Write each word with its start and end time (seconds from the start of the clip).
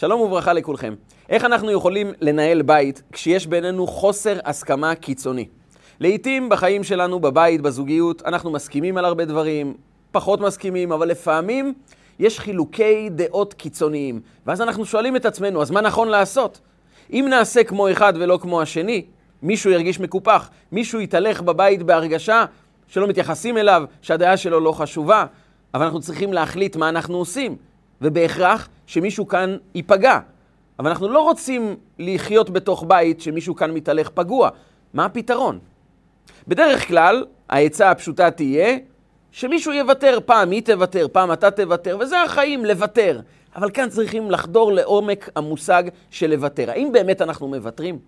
שלום 0.00 0.20
וברכה 0.20 0.52
לכולכם. 0.52 0.94
איך 1.28 1.44
אנחנו 1.44 1.70
יכולים 1.70 2.12
לנהל 2.20 2.62
בית 2.62 3.02
כשיש 3.12 3.46
בינינו 3.46 3.86
חוסר 3.86 4.38
הסכמה 4.44 4.94
קיצוני? 4.94 5.48
לעתים 6.00 6.48
בחיים 6.48 6.84
שלנו, 6.84 7.20
בבית, 7.20 7.60
בזוגיות, 7.60 8.22
אנחנו 8.26 8.50
מסכימים 8.50 8.96
על 8.96 9.04
הרבה 9.04 9.24
דברים, 9.24 9.74
פחות 10.12 10.40
מסכימים, 10.40 10.92
אבל 10.92 11.08
לפעמים 11.08 11.74
יש 12.18 12.40
חילוקי 12.40 13.08
דעות 13.10 13.54
קיצוניים. 13.54 14.20
ואז 14.46 14.60
אנחנו 14.60 14.84
שואלים 14.84 15.16
את 15.16 15.26
עצמנו, 15.26 15.62
אז 15.62 15.70
מה 15.70 15.80
נכון 15.80 16.08
לעשות? 16.08 16.60
אם 17.12 17.26
נעשה 17.30 17.64
כמו 17.64 17.90
אחד 17.90 18.12
ולא 18.16 18.38
כמו 18.42 18.62
השני, 18.62 19.04
מישהו 19.42 19.70
ירגיש 19.70 20.00
מקופח, 20.00 20.50
מישהו 20.72 21.00
יתהלך 21.00 21.42
בבית 21.42 21.82
בהרגשה 21.82 22.44
שלא 22.88 23.06
מתייחסים 23.06 23.58
אליו, 23.58 23.82
שהדעה 24.02 24.36
שלו 24.36 24.60
לא 24.60 24.72
חשובה, 24.72 25.24
אבל 25.74 25.84
אנחנו 25.84 26.00
צריכים 26.00 26.32
להחליט 26.32 26.76
מה 26.76 26.88
אנחנו 26.88 27.16
עושים. 27.16 27.56
ובהכרח 28.02 28.68
שמישהו 28.90 29.28
כאן 29.28 29.56
ייפגע. 29.74 30.18
אבל 30.78 30.90
אנחנו 30.90 31.08
לא 31.08 31.20
רוצים 31.20 31.76
לחיות 31.98 32.50
בתוך 32.50 32.84
בית 32.88 33.20
שמישהו 33.20 33.54
כאן 33.54 33.70
מתהלך 33.70 34.08
פגוע. 34.08 34.50
מה 34.94 35.04
הפתרון? 35.04 35.58
בדרך 36.48 36.88
כלל, 36.88 37.24
העצה 37.48 37.90
הפשוטה 37.90 38.30
תהיה 38.30 38.78
שמישהו 39.32 39.72
יוותר, 39.72 40.18
פעם 40.26 40.50
היא 40.50 40.62
תוותר, 40.62 41.06
פעם 41.12 41.32
אתה 41.32 41.50
תוותר, 41.50 41.98
וזה 42.00 42.22
החיים, 42.22 42.64
לוותר. 42.64 43.20
אבל 43.56 43.70
כאן 43.70 43.88
צריכים 43.88 44.30
לחדור 44.30 44.72
לעומק 44.72 45.30
המושג 45.36 45.82
של 46.10 46.30
לוותר. 46.30 46.70
האם 46.70 46.92
באמת 46.92 47.22
אנחנו 47.22 47.48
מוותרים? 47.48 47.98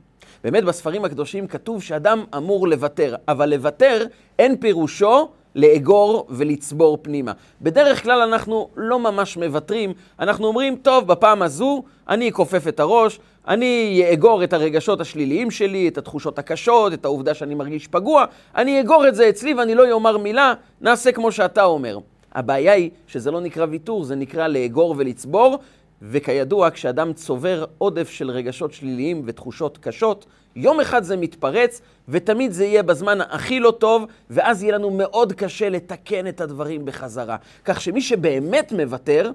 באמת 0.44 0.64
בספרים 0.64 1.04
הקדושים 1.04 1.46
כתוב 1.46 1.82
שאדם 1.82 2.24
אמור 2.36 2.68
לוותר, 2.68 3.14
אבל 3.28 3.50
לוותר 3.50 4.06
אין 4.38 4.56
פירושו 4.56 5.28
לאגור 5.54 6.26
ולצבור 6.30 6.98
פנימה. 7.02 7.32
בדרך 7.62 8.02
כלל 8.02 8.20
אנחנו 8.20 8.68
לא 8.76 8.98
ממש 8.98 9.36
מוותרים, 9.36 9.92
אנחנו 10.20 10.46
אומרים, 10.46 10.76
טוב, 10.76 11.06
בפעם 11.06 11.42
הזו 11.42 11.82
אני 12.08 12.28
אכופף 12.28 12.68
את 12.68 12.80
הראש, 12.80 13.18
אני 13.48 14.04
אאגור 14.10 14.44
את 14.44 14.52
הרגשות 14.52 15.00
השליליים 15.00 15.50
שלי, 15.50 15.88
את 15.88 15.98
התחושות 15.98 16.38
הקשות, 16.38 16.92
את 16.92 17.04
העובדה 17.04 17.34
שאני 17.34 17.54
מרגיש 17.54 17.88
פגוע, 17.88 18.24
אני 18.56 18.78
אאגור 18.78 19.08
את 19.08 19.14
זה 19.14 19.28
אצלי 19.28 19.54
ואני 19.54 19.74
לא 19.74 19.92
אומר 19.92 20.18
מילה, 20.18 20.54
נעשה 20.80 21.12
כמו 21.12 21.32
שאתה 21.32 21.64
אומר. 21.64 21.98
הבעיה 22.34 22.72
היא 22.72 22.90
שזה 23.06 23.30
לא 23.30 23.40
נקרא 23.40 23.66
ויתור, 23.70 24.04
זה 24.04 24.14
נקרא 24.14 24.48
לאגור 24.48 24.94
ולצבור, 24.98 25.58
וכידוע, 26.02 26.70
כשאדם 26.70 27.12
צובר 27.12 27.64
עודף 27.78 28.10
של 28.10 28.30
רגשות 28.30 28.72
שליליים 28.72 29.22
ותחושות 29.24 29.78
קשות, 29.78 30.26
יום 30.56 30.80
אחד 30.80 31.02
זה 31.02 31.16
מתפרץ, 31.16 31.80
ותמיד 32.08 32.52
זה 32.52 32.64
יהיה 32.64 32.82
בזמן 32.82 33.20
הכי 33.20 33.60
לא 33.60 33.70
טוב, 33.70 34.06
ואז 34.30 34.62
יהיה 34.62 34.74
לנו 34.74 34.90
מאוד 34.90 35.32
קשה 35.32 35.68
לתקן 35.68 36.26
את 36.26 36.40
הדברים 36.40 36.84
בחזרה. 36.84 37.36
כך 37.64 37.80
שמי 37.80 38.00
שבאמת 38.00 38.72
מוותר, 38.72 39.30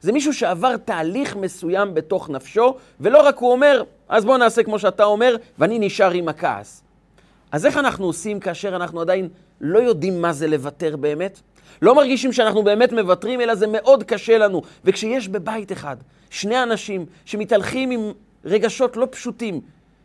זה 0.00 0.12
מישהו 0.12 0.34
שעבר 0.34 0.76
תהליך 0.76 1.36
מסוים 1.36 1.94
בתוך 1.94 2.30
נפשו, 2.30 2.74
ולא 3.00 3.26
רק 3.26 3.38
הוא 3.38 3.52
אומר, 3.52 3.82
אז 4.08 4.24
בוא 4.24 4.38
נעשה 4.38 4.62
כמו 4.62 4.78
שאתה 4.78 5.04
אומר, 5.04 5.36
ואני 5.58 5.78
נשאר 5.78 6.10
עם 6.10 6.28
הכעס. 6.28 6.82
אז 7.52 7.66
איך 7.66 7.76
אנחנו 7.76 8.06
עושים 8.06 8.40
כאשר 8.40 8.76
אנחנו 8.76 9.00
עדיין 9.00 9.28
לא 9.60 9.78
יודעים 9.78 10.22
מה 10.22 10.32
זה 10.32 10.46
לוותר 10.46 10.96
באמת? 10.96 11.40
לא 11.82 11.94
מרגישים 11.94 12.32
שאנחנו 12.32 12.62
באמת 12.62 12.92
מוותרים, 12.92 13.40
אלא 13.40 13.54
זה 13.54 13.66
מאוד 13.66 14.02
קשה 14.02 14.38
לנו. 14.38 14.62
וכשיש 14.84 15.28
בבית 15.28 15.72
אחד 15.72 15.96
שני 16.30 16.62
אנשים 16.62 17.06
שמתהלכים 17.24 17.90
עם 17.90 18.12
רגשות 18.44 18.96
לא 18.96 19.06
פשוטים, 19.10 19.60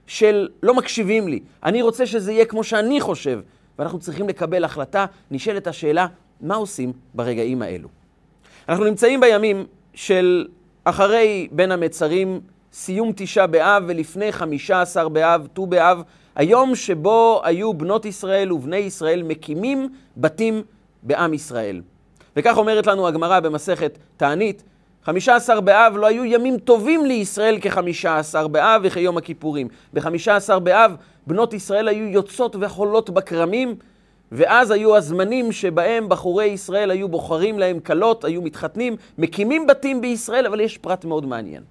של 0.08 0.48
לא 0.64 0.74
מקשיבים 0.74 1.28
לי, 1.28 1.40
אני 1.64 1.82
רוצה 1.82 2.06
שזה 2.06 2.32
יהיה 2.32 2.46
כמו 2.46 2.64
שאני 2.64 3.02
חושב, 3.02 3.40
ואנחנו 3.80 4.00
צריכים 4.00 4.30
לקבל 4.30 4.64
החלטה, 4.64 5.06
נשאלת 5.32 5.68
השאלה, 5.68 6.08
מה 6.42 6.56
עושים 6.56 6.94
ברגעים 7.14 7.62
האלו? 7.62 7.88
אנחנו 8.70 8.84
נמצאים 8.86 9.20
בימים 9.20 9.66
של 9.94 10.48
אחרי 10.84 11.48
בין 11.52 11.72
המצרים, 11.72 12.42
סיום 12.74 13.12
תשעה 13.16 13.48
באב 13.48 13.84
ולפני 13.88 14.32
חמישה 14.32 14.82
עשר 14.82 15.10
באב, 15.10 15.48
ט"ו 15.54 15.66
באב, 15.66 16.02
היום 16.36 16.76
שבו 16.76 17.42
היו 17.44 17.74
בנות 17.74 18.06
ישראל 18.06 18.54
ובני 18.54 18.78
ישראל 18.78 19.24
מקימים 19.24 19.90
בתים 20.18 20.64
בעם 21.04 21.34
ישראל. 21.34 21.82
וכך 22.36 22.58
אומרת 22.58 22.88
לנו 22.88 23.08
הגמרא 23.08 23.40
במסכת 23.40 23.98
תענית, 24.18 24.64
חמישה 25.06 25.36
עשר 25.36 25.62
באב 25.62 25.98
לא 25.98 26.08
היו 26.08 26.26
ימים 26.26 26.58
טובים 26.58 27.06
לישראל 27.06 27.60
כחמישה 27.62 28.18
עשר 28.18 28.48
באב 28.48 28.82
וכיום 28.84 29.18
הכיפורים. 29.18 29.68
בחמישה 29.94 30.36
עשר 30.36 30.60
באב 30.60 30.96
בנות 31.28 31.54
ישראל 31.54 31.88
היו 31.88 32.06
יוצאות 32.08 32.56
וחולות 32.60 33.10
בכרמים, 33.10 33.76
ואז 34.32 34.72
היו 34.72 34.96
הזמנים 34.96 35.52
שבהם 35.52 36.10
בחורי 36.10 36.46
ישראל 36.46 36.92
היו 36.92 37.10
בוחרים 37.10 37.60
להם 37.60 37.80
כלות, 37.80 38.26
היו 38.26 38.42
מתחתנים, 38.42 38.96
מקימים 39.18 39.68
בתים 39.68 40.02
בישראל, 40.02 40.46
אבל 40.46 40.60
יש 40.60 40.78
פרט 40.78 41.06
מאוד 41.06 41.26
מעניין. 41.26 41.64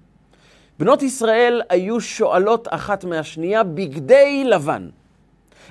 בנות 0.79 1.03
ישראל 1.03 1.61
היו 1.69 2.01
שואלות 2.01 2.67
אחת 2.71 3.03
מהשנייה 3.03 3.63
בגדי 3.63 4.43
לבן. 4.45 4.89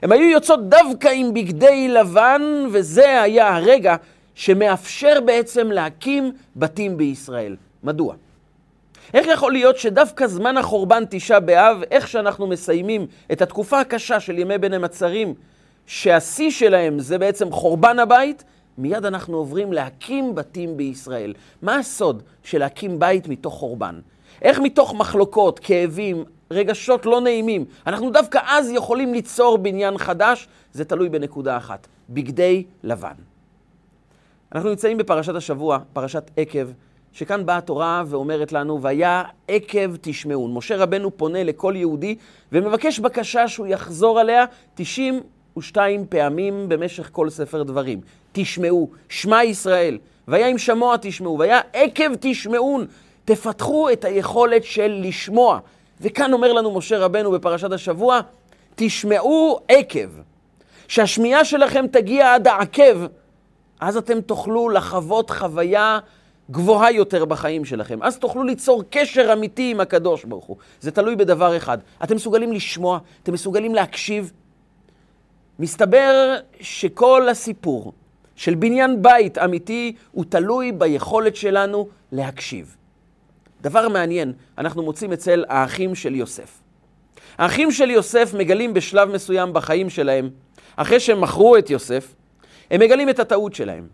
הן 0.03 0.13
היו 0.13 0.31
יוצאות 0.31 0.69
דווקא 0.69 1.09
עם 1.09 1.35
בגדי 1.35 1.89
לבן, 1.89 2.43
וזה 2.73 3.23
היה 3.23 3.57
הרגע 3.57 3.97
שמאפשר 4.35 5.21
בעצם 5.25 5.71
להקים 5.71 6.33
בתים 6.57 6.97
בישראל. 6.97 7.57
מדוע? 7.83 8.15
איך 9.15 9.27
יכול 9.27 9.53
להיות 9.53 9.79
שדווקא 9.79 10.27
זמן 10.27 10.57
החורבן 10.57 11.05
תשעה 11.11 11.41
באב, 11.41 11.83
איך 11.91 12.09
שאנחנו 12.09 12.47
מסיימים 12.47 13.07
את 13.33 13.43
התקופה 13.43 13.81
הקשה 13.81 14.21
של 14.21 14.39
ימי 14.39 14.59
בין 14.59 14.73
המצרים, 14.73 15.35
שהשיא 15.87 16.51
שלהם 16.51 16.99
זה 16.99 17.19
בעצם 17.19 17.53
חורבן 17.53 17.99
הבית, 17.99 18.45
מיד 18.79 19.05
אנחנו 19.05 19.37
עוברים 19.37 19.73
להקים 19.73 20.35
בתים 20.35 20.77
בישראל. 20.77 21.35
מה 21.63 21.79
הסוד 21.79 22.23
של 22.43 22.59
להקים 22.59 22.99
בית 22.99 23.29
מתוך 23.29 23.55
חורבן? 23.55 24.01
איך 24.43 24.59
מתוך 24.59 24.95
מחלוקות, 24.95 25.59
כאבים, 25.59 26.25
רגשות 26.51 27.07
לא 27.07 27.21
נעימים, 27.21 27.65
אנחנו 27.87 28.11
דווקא 28.11 28.39
אז 28.47 28.71
יכולים 28.71 29.13
ליצור 29.15 29.59
בניין 29.59 29.99
חדש? 29.99 30.49
זה 30.73 30.85
תלוי 30.85 31.09
בנקודה 31.09 31.57
אחת, 31.57 31.87
בגדי 32.11 32.65
לבן. 32.83 33.34
אנחנו 34.55 34.69
נמצאים 34.71 34.99
בפרשת 34.99 35.35
השבוע, 35.35 35.79
פרשת 35.93 36.31
עקב, 36.37 36.69
שכאן 37.13 37.47
באה 37.47 37.57
התורה 37.57 38.03
ואומרת 38.07 38.53
לנו, 38.53 38.83
והיה 38.83 39.23
עקב 39.49 39.97
תשמעון. 40.01 40.55
משה 40.55 40.77
רבנו 40.77 41.17
פונה 41.17 41.45
לכל 41.45 41.75
יהודי 41.77 42.17
ומבקש 42.53 42.99
בקשה 42.99 43.49
שהוא 43.49 43.67
יחזור 43.67 44.21
עליה 44.21 44.45
92 44.75 46.07
פעמים 46.09 46.69
במשך 46.69 47.09
כל 47.13 47.31
ספר 47.31 47.63
דברים. 47.63 48.01
תשמעו, 48.33 48.91
שמע 49.09 49.45
ישראל, 49.45 49.99
והיה 50.29 50.47
עם 50.47 50.59
שמוע 50.59 50.97
תשמעו, 51.01 51.39
והיה 51.39 51.61
עקב 51.73 52.11
תשמעון. 52.21 52.87
תפתחו 53.25 53.91
את 53.91 54.05
היכולת 54.05 54.65
של 54.65 55.01
לשמוע. 55.05 55.59
וכאן 56.01 56.33
אומר 56.33 56.53
לנו 56.53 56.75
משה 56.75 56.99
רבנו 56.99 57.31
בפרשת 57.31 57.73
השבוע, 57.73 58.21
תשמעו 58.75 59.61
עקב. 59.69 60.09
שהשמיעה 60.89 61.45
שלכם 61.45 61.87
תגיע 61.87 62.35
עד 62.35 62.49
העקב, 62.49 63.07
אז 63.81 63.97
אתם 63.97 64.21
תוכלו 64.21 64.69
לחוות 64.69 65.31
חוויה 65.31 65.99
גבוהה 66.51 66.93
יותר 66.93 67.25
בחיים 67.25 67.65
שלכם. 67.65 68.03
אז 68.03 68.19
תוכלו 68.19 68.43
ליצור 68.43 68.83
קשר 68.91 69.33
אמיתי 69.33 69.71
עם 69.71 69.81
הקדוש 69.81 70.25
ברוך 70.25 70.45
הוא. 70.45 70.57
זה 70.81 70.91
תלוי 70.91 71.17
בדבר 71.17 71.57
אחד. 71.57 71.79
אתם 72.05 72.17
מסוגלים 72.17 72.53
לשמוע, 72.53 72.99
אתם 73.23 73.33
מסוגלים 73.33 73.75
להקשיב. 73.75 74.33
מסתבר 75.59 76.37
שכל 76.61 77.29
הסיפור 77.29 77.93
של 78.37 78.55
בניין 78.55 79.03
בית 79.03 79.39
אמיתי 79.39 79.95
הוא 80.13 80.25
תלוי 80.29 80.73
ביכולת 80.73 81.37
שלנו 81.37 81.89
להקשיב. 82.13 82.77
דבר 83.61 83.89
מעניין, 83.89 84.33
אנחנו 84.59 84.83
מוצאים 84.83 85.13
אצל 85.13 85.45
האחים 85.49 85.95
של 85.95 86.15
יוסף. 86.15 86.61
האחים 87.39 87.73
של 87.73 87.91
יוסף 87.91 88.35
מגלים 88.39 88.75
בשלב 88.75 89.09
מסוים 89.09 89.53
בחיים 89.53 89.91
שלהם, 89.91 90.31
אחרי 90.77 91.01
שהם 91.01 91.21
מכרו 91.21 91.57
את 91.57 91.71
יוסף, 91.71 92.15
הם 92.71 92.81
מגלים 92.81 93.09
את 93.09 93.19
הטעות 93.19 93.55
שלהם. 93.55 93.89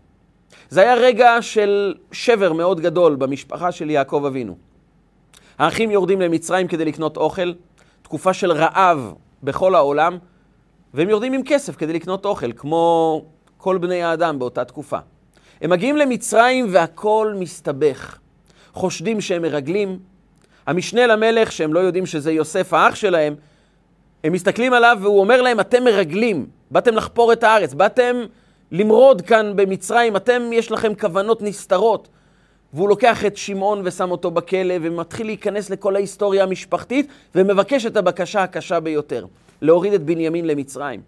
זה 0.69 0.81
היה 0.81 0.95
רגע 0.95 1.41
של 1.41 1.93
שבר 2.11 2.53
מאוד 2.53 2.79
גדול 2.79 3.15
במשפחה 3.15 3.71
של 3.71 3.89
יעקב 3.89 4.23
אבינו. 4.27 4.57
האחים 5.57 5.91
יורדים 5.91 6.21
למצרים 6.21 6.67
כדי 6.67 6.85
לקנות 6.85 7.17
אוכל, 7.17 7.53
תקופה 8.01 8.33
של 8.33 8.51
רעב 8.51 9.13
בכל 9.43 9.75
העולם, 9.75 10.17
והם 10.93 11.09
יורדים 11.09 11.33
עם 11.33 11.41
כסף 11.45 11.75
כדי 11.75 11.93
לקנות 11.93 12.25
אוכל, 12.25 12.51
כמו 12.51 13.25
כל 13.57 13.77
בני 13.77 14.03
האדם 14.03 14.39
באותה 14.39 14.65
תקופה. 14.65 14.97
הם 15.61 15.69
מגיעים 15.69 15.97
למצרים 15.97 16.67
והכל 16.71 17.33
מסתבך. 17.39 18.17
חושדים 18.73 19.21
שהם 19.21 19.41
מרגלים. 19.41 19.99
המשנה 20.67 21.07
למלך, 21.07 21.51
שהם 21.51 21.73
לא 21.73 21.79
יודעים 21.79 22.05
שזה 22.05 22.31
יוסף 22.31 22.73
האח 22.73 22.95
שלהם, 22.95 23.35
הם 24.23 24.33
מסתכלים 24.33 24.73
עליו 24.73 24.97
והוא 25.01 25.19
אומר 25.19 25.41
להם, 25.41 25.59
אתם 25.59 25.83
מרגלים, 25.83 26.47
באתם 26.71 26.95
לחפור 26.95 27.33
את 27.33 27.43
הארץ, 27.43 27.73
באתם 27.73 28.15
למרוד 28.71 29.21
כאן 29.21 29.53
במצרים, 29.55 30.15
אתם, 30.15 30.41
יש 30.53 30.71
לכם 30.71 30.95
כוונות 30.95 31.41
נסתרות. 31.41 32.07
והוא 32.73 32.89
לוקח 32.89 33.25
את 33.25 33.37
שמעון 33.37 33.81
ושם 33.83 34.11
אותו 34.11 34.31
בכלא 34.31 34.73
ומתחיל 34.81 35.25
להיכנס 35.25 35.69
לכל 35.69 35.95
ההיסטוריה 35.95 36.43
המשפחתית 36.43 37.07
ומבקש 37.35 37.85
את 37.85 37.97
הבקשה 37.97 38.43
הקשה 38.43 38.79
ביותר, 38.79 39.25
להוריד 39.61 39.93
את 39.93 40.03
בנימין 40.03 40.47
למצרים. 40.47 41.01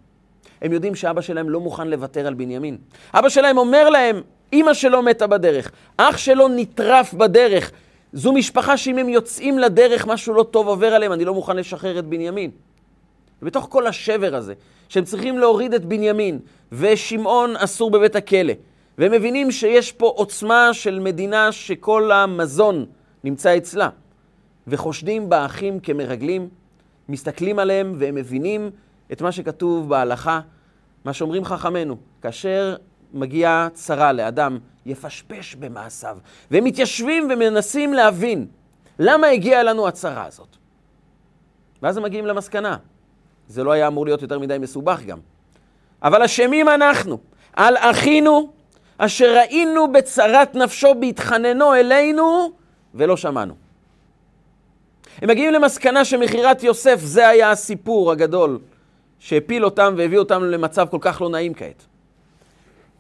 הם 0.62 0.74
יודעים 0.74 0.96
שאבא 0.96 1.22
שלהם 1.22 1.50
לא 1.50 1.60
מוכן 1.60 1.88
לוותר 1.88 2.28
על 2.28 2.34
בנימין. 2.34 2.78
אבא 3.14 3.30
שלהם 3.30 3.58
אומר 3.58 3.90
להם, 3.90 4.22
אימא 4.54 4.74
שלו 4.74 5.02
מתה 5.02 5.28
בדרך, 5.28 5.72
אח 5.98 6.18
שלו 6.18 6.48
נטרף 6.48 7.14
בדרך, 7.14 7.72
זו 8.14 8.34
משפחה 8.34 8.78
שאם 8.78 8.98
הם 8.98 9.10
יוצאים 9.10 9.60
לדרך, 9.60 10.08
משהו 10.08 10.34
לא 10.34 10.44
טוב 10.44 10.68
עובר 10.68 10.94
עליהם, 10.94 11.14
אני 11.14 11.26
לא 11.26 11.34
מוכן 11.34 11.56
לשחרר 11.56 12.00
את 12.00 12.06
בנימין. 12.06 12.52
ובתוך 13.44 13.68
כל 13.70 13.88
השבר 13.88 14.36
הזה, 14.36 14.54
שהם 14.90 15.04
צריכים 15.04 15.38
להוריד 15.38 15.74
את 15.74 15.86
בנימין, 15.86 16.40
ושמעון 16.72 17.56
אסור 17.56 17.92
בבית 17.92 18.16
הכלא, 18.16 18.54
והם 18.98 19.12
מבינים 19.12 19.52
שיש 19.52 19.92
פה 19.92 20.14
עוצמה 20.16 20.70
של 20.74 21.00
מדינה 21.00 21.52
שכל 21.52 22.12
המזון 22.12 22.86
נמצא 23.24 23.58
אצלה, 23.58 23.90
וחושדים 24.68 25.30
באחים 25.30 25.80
כמרגלים, 25.80 26.50
מסתכלים 27.10 27.60
עליהם 27.60 27.96
והם 27.98 28.16
מבינים 28.16 28.72
את 29.12 29.22
מה 29.22 29.32
שכתוב 29.32 29.90
בהלכה, 29.90 30.40
מה 31.06 31.14
שאומרים 31.14 31.46
חכמינו, 31.46 31.98
כאשר 32.22 32.76
מגיעה 33.14 33.68
צרה 33.74 34.12
לאדם, 34.12 34.58
יפשפש 34.86 35.56
במעשיו. 35.56 36.18
והם 36.52 36.64
מתיישבים 36.64 37.28
ומנסים 37.34 37.94
להבין 37.94 38.48
למה 39.00 39.28
הגיעה 39.28 39.64
לנו 39.64 39.88
הצרה 39.88 40.26
הזאת. 40.26 40.56
ואז 41.82 41.98
הם 41.98 42.04
מגיעים 42.04 42.26
למסקנה. 42.26 42.78
זה 43.54 43.64
לא 43.64 43.72
היה 43.72 43.88
אמור 43.88 44.06
להיות 44.06 44.22
יותר 44.22 44.40
מדי 44.40 44.58
מסובך 44.58 45.02
גם. 45.04 45.18
אבל 46.04 46.24
אשמים 46.24 46.70
אנחנו, 46.70 47.18
על 47.54 47.76
אחינו, 47.78 48.50
אשר 48.98 49.36
ראינו 49.38 49.92
בצרת 49.92 50.56
נפשו 50.56 50.96
בהתחננו 51.00 51.76
אלינו, 51.76 52.52
ולא 52.96 53.18
שמענו. 53.18 53.54
הם 55.22 55.30
מגיעים 55.30 55.54
למסקנה 55.54 56.06
שמכירת 56.06 56.64
יוסף 56.64 57.00
זה 57.00 57.28
היה 57.28 57.52
הסיפור 57.52 58.12
הגדול 58.12 58.60
שהפיל 59.20 59.66
אותם 59.66 59.94
והביא 59.98 60.18
אותם 60.18 60.44
למצב 60.44 60.88
כל 60.92 60.98
כך 61.02 61.22
לא 61.22 61.30
נעים 61.30 61.54
כעת. 61.54 61.86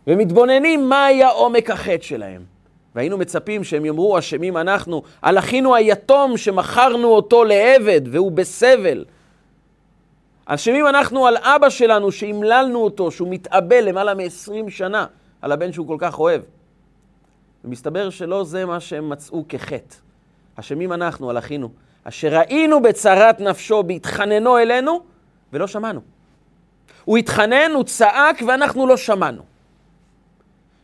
ומתבוננים 0.08 0.90
מה 0.90 1.06
היה 1.06 1.30
עומק 1.30 1.70
החטא 1.70 2.04
שלהם. 2.04 2.42
והיינו 2.96 3.18
מצפים 3.18 3.64
שהם 3.64 3.86
יאמרו, 3.86 4.20
אשמים 4.20 4.58
אנחנו, 4.58 5.04
על 5.22 5.38
אחינו 5.38 5.76
היתום 5.76 6.38
שמכרנו 6.38 7.08
אותו 7.08 7.44
לעבד 7.44 8.02
והוא 8.12 8.32
בסבל. 8.32 9.06
אשמים 10.46 10.88
אנחנו 10.88 11.28
על 11.28 11.38
אבא 11.38 11.70
שלנו 11.70 12.12
שהמללנו 12.12 12.84
אותו, 12.84 13.12
שהוא 13.12 13.28
מתאבל 13.32 13.84
למעלה 13.84 14.14
מ-20 14.14 14.70
שנה 14.70 15.06
על 15.42 15.52
הבן 15.52 15.72
שהוא 15.74 15.88
כל 15.88 15.98
כך 16.00 16.20
אוהב. 16.20 16.42
ומסתבר 17.64 18.10
שלא 18.10 18.44
זה 18.44 18.66
מה 18.66 18.80
שהם 18.80 19.10
מצאו 19.10 19.46
כחטא. 19.50 19.96
אשמים 20.56 20.94
אנחנו 20.94 21.30
על 21.30 21.38
אחינו, 21.38 21.70
אשר 22.04 22.38
ראינו 22.38 22.82
בצרת 22.82 23.40
נפשו 23.40 23.84
בהתחננו 23.84 24.58
אלינו 24.58 25.04
ולא 25.54 25.68
שמענו. 25.68 26.02
הוא 27.06 27.18
התחנן, 27.18 27.72
הוא 27.74 27.84
צעק 27.84 28.42
ואנחנו 28.48 28.88
לא 28.88 28.98
שמענו. 28.98 29.42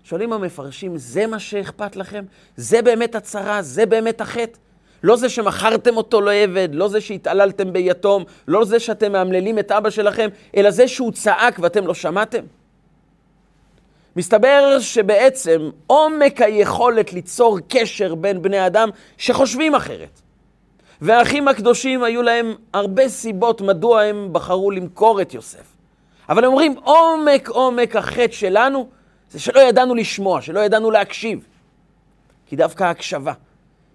שואלים 0.03 0.33
המפרשים, 0.33 0.97
זה 0.97 1.27
מה 1.27 1.39
שאכפת 1.39 1.95
לכם? 1.95 2.25
זה 2.55 2.81
באמת 2.81 3.15
הצרה? 3.15 3.61
זה 3.61 3.85
באמת 3.85 4.21
החטא? 4.21 4.57
לא 5.03 5.15
זה 5.15 5.29
שמכרתם 5.29 5.97
אותו 5.97 6.21
לעבד, 6.21 6.69
לא 6.71 6.87
זה 6.87 7.01
שהתעללתם 7.01 7.73
ביתום, 7.73 8.23
לא 8.47 8.65
זה 8.65 8.79
שאתם 8.79 9.11
מאמללים 9.11 9.59
את 9.59 9.71
אבא 9.71 9.89
שלכם, 9.89 10.29
אלא 10.57 10.71
זה 10.71 10.87
שהוא 10.87 11.11
צעק 11.11 11.59
ואתם 11.61 11.87
לא 11.87 11.93
שמעתם? 11.93 12.43
מסתבר 14.15 14.77
שבעצם 14.79 15.69
עומק 15.87 16.41
היכולת 16.41 17.13
ליצור 17.13 17.59
קשר 17.69 18.15
בין 18.15 18.41
בני 18.41 18.65
אדם 18.65 18.89
שחושבים 19.17 19.75
אחרת. 19.75 20.21
והאחים 21.01 21.47
הקדושים 21.47 22.03
היו 22.03 22.21
להם 22.21 22.55
הרבה 22.73 23.09
סיבות 23.09 23.61
מדוע 23.61 24.01
הם 24.01 24.29
בחרו 24.31 24.71
למכור 24.71 25.21
את 25.21 25.33
יוסף. 25.33 25.75
אבל 26.29 26.45
הם 26.45 26.51
אומרים, 26.51 26.75
עומק 26.83 27.49
עומק 27.49 27.95
החטא 27.95 28.31
שלנו 28.31 28.89
זה 29.31 29.39
שלא 29.39 29.59
ידענו 29.59 29.95
לשמוע, 29.95 30.41
שלא 30.41 30.59
ידענו 30.59 30.91
להקשיב. 30.91 31.47
כי 32.45 32.55
דווקא 32.55 32.83
ההקשבה 32.83 33.33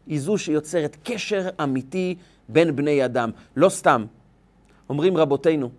היא 0.06 0.21
זו 0.21 0.39
שיוצרת 0.39 0.97
קשר 1.05 1.49
אמיתי 1.62 2.15
בין 2.49 2.77
בני 2.77 3.05
אדם. 3.05 3.31
לא 3.56 3.69
סתם, 3.69 4.05
אומרים 4.89 5.17
רבותינו, 5.17 5.71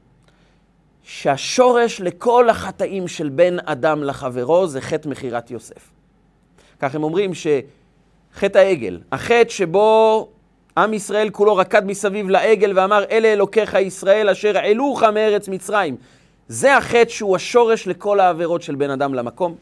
שהשורש 1.03 2.01
לכל 2.01 2.49
החטאים 2.49 3.07
של 3.07 3.29
בן 3.29 3.57
אדם 3.65 4.03
לחברו 4.03 4.67
זה 4.67 4.81
חטא 4.81 5.09
מכירת 5.09 5.51
יוסף. 5.51 5.89
כך 6.79 6.95
הם 6.95 7.03
אומרים 7.03 7.31
שחטא 7.33 8.57
העגל, 8.57 8.99
החטא 9.11 9.49
שבו 9.49 10.29
עם 10.77 10.93
ישראל 10.93 11.29
כולו 11.29 11.55
רקד 11.55 11.85
מסביב 11.85 12.29
לעגל 12.29 12.79
ואמר, 12.79 13.03
אלה 13.11 13.33
אלוקיך 13.33 13.73
ישראל 13.73 14.29
אשר 14.29 14.57
העלוך 14.57 15.03
מארץ 15.03 15.47
מצרים. 15.47 15.95
זה 16.47 16.77
החטא 16.77 17.09
שהוא 17.09 17.35
השורש 17.35 17.87
לכל 17.87 18.19
העבירות 18.19 18.61
של 18.61 18.75
בן 18.75 18.89
אדם 18.89 19.13
למקום. 19.13 19.55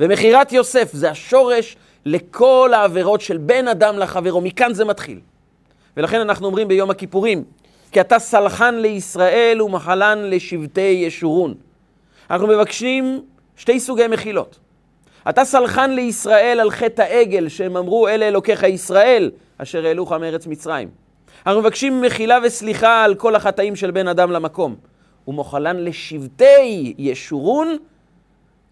ומכירת 0.00 0.52
יוסף 0.52 0.90
זה 0.92 1.10
השורש 1.10 1.76
לכל 2.06 2.70
העבירות 2.74 3.20
של 3.20 3.36
בן 3.36 3.68
אדם 3.68 3.98
לחברו, 3.98 4.40
מכאן 4.40 4.74
זה 4.74 4.84
מתחיל. 4.84 5.20
ולכן 5.96 6.20
אנחנו 6.20 6.46
אומרים 6.46 6.68
ביום 6.68 6.90
הכיפורים, 6.90 7.44
כי 7.92 8.00
אתה 8.00 8.18
סלחן 8.18 8.74
לישראל 8.74 9.62
ומחלן 9.62 10.18
לשבטי 10.22 10.80
ישורון. 11.06 11.54
אנחנו 12.30 12.46
מבקשים 12.46 13.22
שתי 13.56 13.80
סוגי 13.80 14.06
מחילות. 14.06 14.58
אתה 15.28 15.44
סלחן 15.44 15.90
לישראל 15.90 16.60
על 16.60 16.70
חטא 16.70 17.02
העגל, 17.02 17.48
שהם 17.48 17.76
אמרו, 17.76 18.08
אלה 18.08 18.28
אלוקיך 18.28 18.62
ישראל, 18.62 19.30
אשר 19.58 19.86
העלוך 19.86 20.12
מארץ 20.12 20.46
מצרים. 20.46 20.88
אנחנו 21.46 21.60
מבקשים 21.60 22.00
מחילה 22.00 22.38
וסליחה 22.44 23.04
על 23.04 23.14
כל 23.14 23.34
החטאים 23.34 23.76
של 23.76 23.90
בן 23.90 24.08
אדם 24.08 24.30
למקום. 24.30 24.76
ומוחלן 25.28 25.76
לשבטי 25.76 26.94
ישורון 26.98 27.76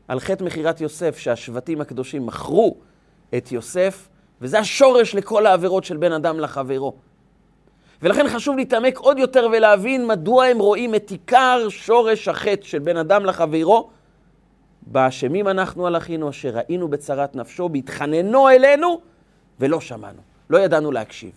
על 0.09 0.21
חטא 0.21 0.45
מכירת 0.45 0.81
יוסף, 0.81 1.19
שהשבטים 1.19 1.81
הקדושים 1.81 2.27
מכרו 2.27 2.77
את 3.37 3.53
יוסף, 3.53 4.09
וזה 4.41 4.59
השורש 4.59 5.15
לכל 5.15 5.47
העבירות 5.47 5.85
של 5.85 5.97
בן 5.97 6.13
אדם 6.13 6.41
לחברו. 6.41 6.95
ולכן 8.03 8.29
חשוב 8.29 8.57
להתעמק 8.57 8.99
עוד 8.99 9.19
יותר 9.19 9.49
ולהבין 9.53 10.07
מדוע 10.07 10.45
הם 10.45 10.59
רואים 10.59 10.95
את 10.95 11.11
עיקר 11.11 11.67
שורש 11.69 12.29
החטא 12.29 12.67
של 12.67 12.79
בן 12.79 12.97
אדם 12.97 13.25
לחברו, 13.25 13.91
באשמים 14.83 15.49
אנחנו 15.49 15.87
על 15.87 15.97
אחינו 15.97 16.31
אשר 16.31 16.49
ראינו 16.49 16.89
בצרת 16.89 17.37
נפשו, 17.37 17.69
בהתחננו 17.69 18.49
אלינו 18.49 19.01
ולא 19.61 19.81
שמענו, 19.81 20.21
לא 20.51 20.59
ידענו 20.59 20.93
להקשיב. 20.93 21.31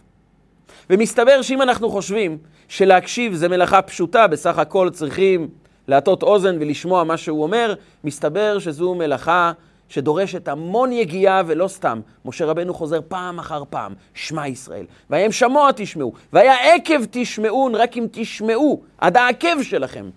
ומסתבר 0.89 1.41
שאם 1.41 1.61
אנחנו 1.61 1.89
חושבים 1.89 2.37
שלהקשיב 2.67 3.33
זה 3.33 3.49
מלאכה 3.49 3.81
פשוטה, 3.81 4.27
בסך 4.27 4.57
הכל 4.57 4.89
צריכים 4.89 5.49
להטות 5.87 6.23
אוזן 6.23 6.57
ולשמוע 6.59 7.03
מה 7.03 7.17
שהוא 7.17 7.43
אומר, 7.43 7.73
מסתבר 8.03 8.59
שזו 8.59 8.95
מלאכה 8.95 9.51
שדורשת 9.93 10.47
המון 10.47 10.91
יגיעה 10.91 11.41
ולא 11.47 11.67
סתם. 11.67 12.01
משה 12.25 12.45
רבנו 12.45 12.73
חוזר 12.73 12.99
פעם 13.07 13.39
אחר 13.39 13.63
פעם, 13.69 13.93
שמע 14.13 14.47
ישראל. 14.47 14.85
והם 15.09 15.31
שמוע 15.31 15.69
תשמעו, 15.75 16.13
והיה 16.33 16.75
עקב 16.75 17.01
תשמעון, 17.11 17.75
רק 17.75 17.97
אם 17.97 18.07
תשמעו, 18.11 18.81
עד 18.97 19.17
העקב 19.17 19.61
שלכם. 19.61 20.09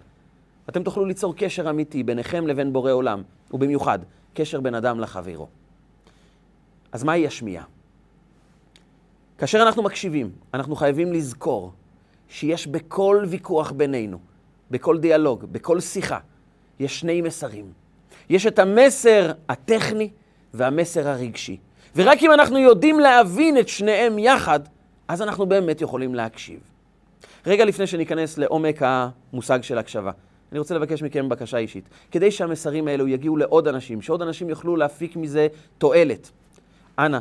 אתם 0.69 0.83
תוכלו 0.83 1.05
ליצור 1.05 1.35
קשר 1.37 1.71
אמיתי 1.71 2.03
ביניכם 2.03 2.47
לבין 2.47 2.73
בורא 2.73 2.93
עולם, 2.93 3.23
ובמיוחד, 3.53 3.99
קשר 4.35 4.61
בין 4.61 4.75
אדם 4.75 5.01
לחברו. 5.01 5.47
אז 6.93 7.05
מהי 7.05 7.27
השמיעה? 7.27 7.65
כאשר 9.39 9.63
אנחנו 9.63 9.83
מקשיבים, 9.83 10.31
אנחנו 10.55 10.77
חייבים 10.77 11.13
לזכור 11.13 11.73
שיש 12.29 12.67
בכל 12.67 13.25
ויכוח 13.29 13.73
בינינו, 13.73 14.19
בכל 14.71 14.99
דיאלוג, 14.99 15.45
בכל 15.45 15.81
שיחה, 15.81 16.19
יש 16.81 17.01
שני 17.01 17.21
מסרים. 17.21 17.86
יש 18.31 18.47
את 18.47 18.59
המסר 18.59 19.33
הטכני 19.49 20.11
והמסר 20.55 21.09
הרגשי. 21.09 21.57
ורק 21.97 22.19
אם 22.23 22.33
אנחנו 22.33 22.59
יודעים 22.59 23.01
להבין 23.01 23.59
את 23.59 23.69
שניהם 23.69 24.19
יחד, 24.19 24.61
אז 25.09 25.23
אנחנו 25.23 25.47
באמת 25.47 25.81
יכולים 25.81 26.15
להקשיב. 26.15 26.61
רגע 27.47 27.65
לפני 27.65 27.87
שניכנס 27.87 28.39
לעומק 28.39 28.77
המושג 28.81 29.63
של 29.63 29.79
הקשבה, 29.79 30.11
אני 30.53 30.59
רוצה 30.59 30.75
לבקש 30.75 31.03
מכם 31.03 31.29
בקשה 31.29 31.57
אישית. 31.57 31.89
כדי 32.11 32.31
שהמסרים 32.31 32.89
האלו 32.89 33.09
יגיעו 33.09 33.37
לעוד 33.37 33.69
אנשים, 33.69 34.03
שעוד 34.03 34.23
אנשים 34.23 34.49
יוכלו 34.49 34.77
להפיק 34.77 35.17
מזה 35.17 35.49
תועלת. 35.79 36.31
אנא, 36.99 37.19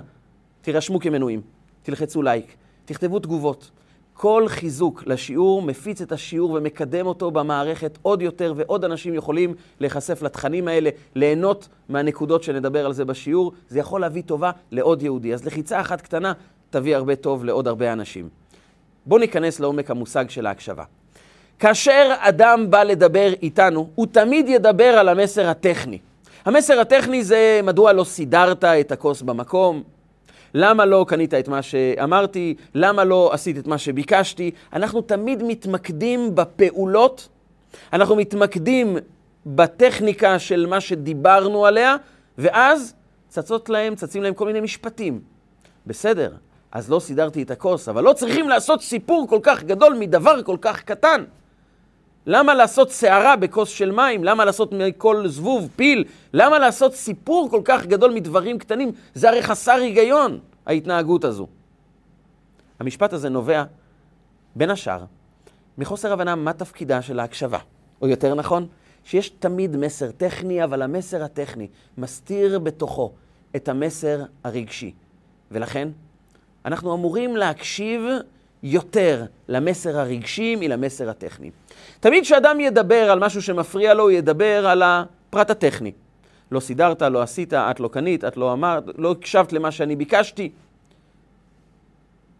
תירשמו 0.62 1.00
כמנויים, 1.00 1.42
תלחצו 1.84 2.22
לייק, 2.22 2.56
תכתבו 2.86 3.20
תגובות. 3.20 3.72
כל 4.18 4.46
חיזוק 4.48 5.04
לשיעור 5.06 5.62
מפיץ 5.62 6.02
את 6.02 6.12
השיעור 6.12 6.52
ומקדם 6.52 7.06
אותו 7.06 7.32
במערכת 7.32 7.98
עוד 8.02 8.22
יותר, 8.22 8.54
ועוד 8.56 8.86
אנשים 8.86 9.14
יכולים 9.14 9.54
להיחשף 9.80 10.22
לתכנים 10.22 10.68
האלה, 10.68 10.90
ליהנות 11.16 11.68
מהנקודות 11.90 12.44
שנדבר 12.44 12.86
על 12.86 12.94
זה 12.94 13.06
בשיעור. 13.06 13.52
זה 13.70 13.80
יכול 13.80 14.02
להביא 14.02 14.24
טובה 14.26 14.52
לעוד 14.72 15.02
יהודי. 15.02 15.34
אז 15.34 15.46
לחיצה 15.46 15.82
אחת 15.82 16.02
קטנה 16.02 16.34
תביא 16.70 16.96
הרבה 16.96 17.16
טוב 17.16 17.46
לעוד 17.46 17.68
הרבה 17.68 17.94
אנשים. 17.94 18.30
בואו 19.06 19.20
ניכנס 19.20 19.60
לעומק 19.60 19.92
המושג 19.92 20.30
של 20.30 20.46
ההקשבה. 20.46 20.84
כאשר 21.60 22.14
אדם 22.18 22.66
בא 22.70 22.84
לדבר 22.84 23.34
איתנו, 23.42 23.90
הוא 23.96 24.08
תמיד 24.12 24.50
ידבר 24.50 24.84
על 24.84 25.10
המסר 25.10 25.50
הטכני. 25.50 26.00
המסר 26.46 26.80
הטכני 26.80 27.24
זה 27.24 27.60
מדוע 27.64 27.94
לא 27.94 28.04
סידרת 28.04 28.64
את 28.64 28.92
הכוס 28.92 29.22
במקום, 29.22 29.84
למה 30.58 30.86
לא 30.86 31.06
קנית 31.08 31.34
את 31.34 31.48
מה 31.48 31.62
שאמרתי, 31.62 32.56
למה 32.76 33.04
לא 33.04 33.30
עשית 33.34 33.58
את 33.58 33.68
מה 33.68 33.78
שביקשתי. 33.78 34.52
אנחנו 34.74 35.02
תמיד 35.02 35.44
מתמקדים 35.44 36.36
בפעולות, 36.36 37.30
אנחנו 37.94 38.16
מתמקדים 38.16 38.98
בטכניקה 39.46 40.40
של 40.40 40.66
מה 40.66 40.82
שדיברנו 40.82 41.66
עליה, 41.66 41.96
ואז 42.38 42.94
צצות 43.28 43.70
להם, 43.70 43.96
צצים 43.96 44.24
להם 44.24 44.34
כל 44.34 44.46
מיני 44.46 44.62
משפטים. 44.62 45.20
בסדר, 45.88 46.34
אז 46.72 46.90
לא 46.90 47.00
סידרתי 47.00 47.44
את 47.44 47.52
הכוס, 47.52 47.90
אבל 47.90 48.04
לא 48.04 48.14
צריכים 48.14 48.50
לעשות 48.50 48.82
סיפור 48.82 49.28
כל 49.30 49.40
כך 49.44 49.64
גדול 49.64 49.94
מדבר 50.00 50.44
כל 50.44 50.58
כך 50.62 50.84
קטן. 50.84 51.24
למה 52.26 52.54
לעשות 52.54 52.92
סערה 52.92 53.36
בכוס 53.36 53.70
של 53.70 53.92
מים? 53.92 54.24
למה 54.24 54.46
לעשות 54.46 54.72
מכל 54.72 55.28
זבוב 55.28 55.70
פיל? 55.76 56.04
למה 56.34 56.60
לעשות 56.60 56.96
סיפור 56.96 57.50
כל 57.52 57.62
כך 57.66 57.86
גדול 57.86 58.12
מדברים 58.14 58.60
קטנים? 58.60 58.92
זה 59.14 59.30
הרי 59.30 59.44
חסר 59.44 59.72
היגיון, 59.72 60.40
ההתנהגות 60.66 61.24
הזו. 61.24 61.48
המשפט 62.80 63.14
הזה 63.14 63.30
נובע, 63.30 63.64
בין 64.56 64.70
השאר, 64.70 65.04
מחוסר 65.78 66.14
הבנה 66.14 66.36
מה 66.36 66.54
תפקידה 66.54 67.02
של 67.02 67.20
ההקשבה. 67.20 67.60
או 68.02 68.08
יותר 68.08 68.36
נכון, 68.36 68.68
שיש 69.04 69.30
תמיד 69.30 69.76
מסר 69.76 70.12
טכני, 70.12 70.64
אבל 70.64 70.82
המסר 70.82 71.24
הטכני 71.24 71.68
מסתיר 71.98 72.60
בתוכו 72.60 73.12
את 73.56 73.70
המסר 73.70 74.24
הרגשי. 74.44 74.94
ולכן, 75.52 75.88
אנחנו 76.66 76.96
אמורים 76.96 77.38
להקשיב 77.38 78.02
יותר 78.66 79.26
למסר 79.48 80.00
הרגשי 80.00 80.56
מלמסר 80.56 81.10
הטכני. 81.10 81.52
תמיד 82.00 82.24
כשאדם 82.24 82.60
ידבר 82.60 83.12
על 83.12 83.20
משהו 83.20 83.42
שמפריע 83.42 83.94
לו, 83.94 84.04
הוא 84.04 84.12
ידבר 84.12 84.68
על 84.68 84.84
הפרט 84.84 85.50
הטכני. 85.50 85.92
לא 86.52 86.60
סידרת, 86.60 87.02
לא 87.02 87.22
עשית, 87.22 87.54
את 87.54 87.80
לא 87.80 87.88
קנית, 87.88 88.24
את 88.24 88.38
לא 88.38 88.54
אמרת, 88.54 88.84
לא 88.98 89.12
הקשבת 89.12 89.54
למה 89.54 89.72
שאני 89.72 89.96
ביקשתי. 89.96 90.52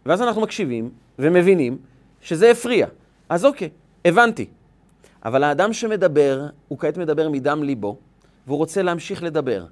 ואז 0.06 0.22
אנחנו 0.22 0.40
מקשיבים 0.40 0.90
ומבינים 1.18 1.78
שזה 2.20 2.50
הפריע. 2.50 2.86
אז 3.28 3.44
אוקיי, 3.44 3.68
הבנתי. 4.04 4.46
אבל 5.24 5.44
האדם 5.44 5.72
שמדבר, 5.72 6.46
הוא 6.68 6.78
כעת 6.78 6.96
מדבר 6.96 7.28
מדם 7.28 7.62
ליבו, 7.62 7.96
והוא 8.46 8.58
רוצה 8.58 8.82
להמשיך 8.82 9.22
לדבר. 9.22 9.66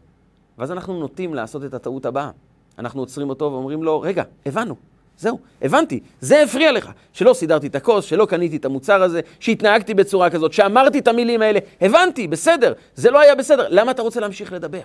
ואז 0.58 0.72
אנחנו 0.72 1.00
נוטים 1.00 1.34
לעשות 1.34 1.64
את 1.64 1.74
הטעות 1.74 2.06
הבאה. 2.06 2.30
אנחנו 2.78 3.00
עוצרים 3.00 3.28
אותו 3.28 3.44
ואומרים 3.44 3.82
לו, 3.82 4.00
רגע, 4.00 4.22
הבנו, 4.46 4.74
זהו, 5.18 5.38
הבנתי, 5.62 6.00
זה 6.20 6.42
הפריע 6.42 6.72
לך. 6.72 6.90
שלא 7.12 7.34
סידרתי 7.34 7.66
את 7.66 7.74
הכוס, 7.74 8.04
שלא 8.04 8.26
קניתי 8.26 8.56
את 8.56 8.64
המוצר 8.64 9.02
הזה, 9.02 9.20
שהתנהגתי 9.40 9.94
בצורה 9.94 10.30
כזאת, 10.30 10.52
שאמרתי 10.52 10.98
את 10.98 11.08
המילים 11.08 11.42
האלה, 11.42 11.60
הבנתי, 11.80 12.28
בסדר, 12.28 12.72
זה 12.94 13.10
לא 13.10 13.20
היה 13.20 13.34
בסדר, 13.34 13.66
למה 13.70 13.90
אתה 13.90 14.02
רוצה 14.02 14.20
להמשיך 14.20 14.52
לדבר? 14.52 14.80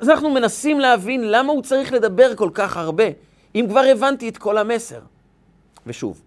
אז 0.00 0.08
אנחנו 0.08 0.30
מנסים 0.30 0.80
להבין 0.80 1.30
למה 1.30 1.52
הוא 1.52 1.62
צריך 1.62 1.92
לדבר 1.92 2.34
כל 2.34 2.50
כך 2.54 2.76
הרבה, 2.76 3.04
אם 3.54 3.66
כבר 3.68 3.80
הבנתי 3.80 4.28
את 4.28 4.36
כל 4.38 4.58
המסר. 4.58 5.00
ושוב, 5.86 6.20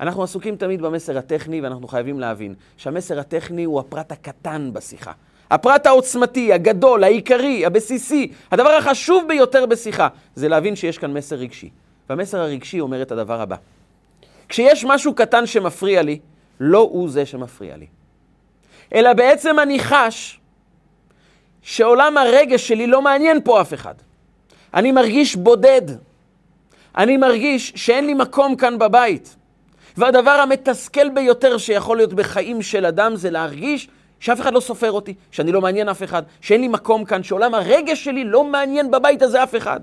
אנחנו 0.00 0.22
עסוקים 0.22 0.56
תמיד 0.56 0.82
במסר 0.82 1.18
הטכני, 1.18 1.60
ואנחנו 1.60 1.88
חייבים 1.88 2.20
להבין 2.20 2.54
שהמסר 2.76 3.20
הטכני 3.20 3.64
הוא 3.64 3.80
הפרט 3.80 4.12
הקטן 4.12 4.70
בשיחה. 4.72 5.12
הפרט 5.50 5.86
העוצמתי, 5.86 6.52
הגדול, 6.52 7.04
העיקרי, 7.04 7.66
הבסיסי, 7.66 8.32
הדבר 8.50 8.70
החשוב 8.70 9.24
ביותר 9.28 9.66
בשיחה, 9.66 10.08
זה 10.34 10.48
להבין 10.48 10.76
שיש 10.76 10.98
כאן 10.98 11.12
מסר 11.12 11.36
רגשי. 11.36 11.70
והמסר 12.12 12.40
הרגשי 12.40 12.80
אומר 12.80 13.02
את 13.02 13.12
הדבר 13.12 13.40
הבא: 13.40 13.56
כשיש 14.48 14.84
משהו 14.84 15.14
קטן 15.14 15.46
שמפריע 15.46 16.02
לי, 16.02 16.18
לא 16.60 16.78
הוא 16.78 17.10
זה 17.10 17.26
שמפריע 17.26 17.76
לי. 17.76 17.86
אלא 18.94 19.12
בעצם 19.12 19.58
אני 19.58 19.78
חש 19.78 20.40
שעולם 21.62 22.18
הרגש 22.18 22.68
שלי 22.68 22.86
לא 22.86 23.02
מעניין 23.02 23.40
פה 23.44 23.60
אף 23.60 23.74
אחד. 23.74 23.94
אני 24.74 24.92
מרגיש 24.92 25.36
בודד. 25.36 25.82
אני 26.96 27.16
מרגיש 27.16 27.72
שאין 27.76 28.06
לי 28.06 28.14
מקום 28.14 28.56
כאן 28.56 28.78
בבית. 28.78 29.36
והדבר 29.96 30.30
המתסכל 30.30 31.08
ביותר 31.08 31.58
שיכול 31.58 31.96
להיות 31.96 32.12
בחיים 32.12 32.62
של 32.62 32.86
אדם 32.86 33.16
זה 33.16 33.30
להרגיש 33.30 33.88
שאף 34.20 34.40
אחד 34.40 34.52
לא 34.52 34.60
סופר 34.60 34.92
אותי, 34.92 35.14
שאני 35.30 35.52
לא 35.52 35.60
מעניין 35.60 35.88
אף 35.88 36.02
אחד, 36.02 36.22
שאין 36.40 36.60
לי 36.60 36.68
מקום 36.68 37.04
כאן, 37.04 37.22
שעולם 37.22 37.54
הרגש 37.54 38.04
שלי 38.04 38.24
לא 38.24 38.44
מעניין 38.44 38.90
בבית 38.90 39.22
הזה 39.22 39.42
אף 39.42 39.56
אחד. 39.56 39.80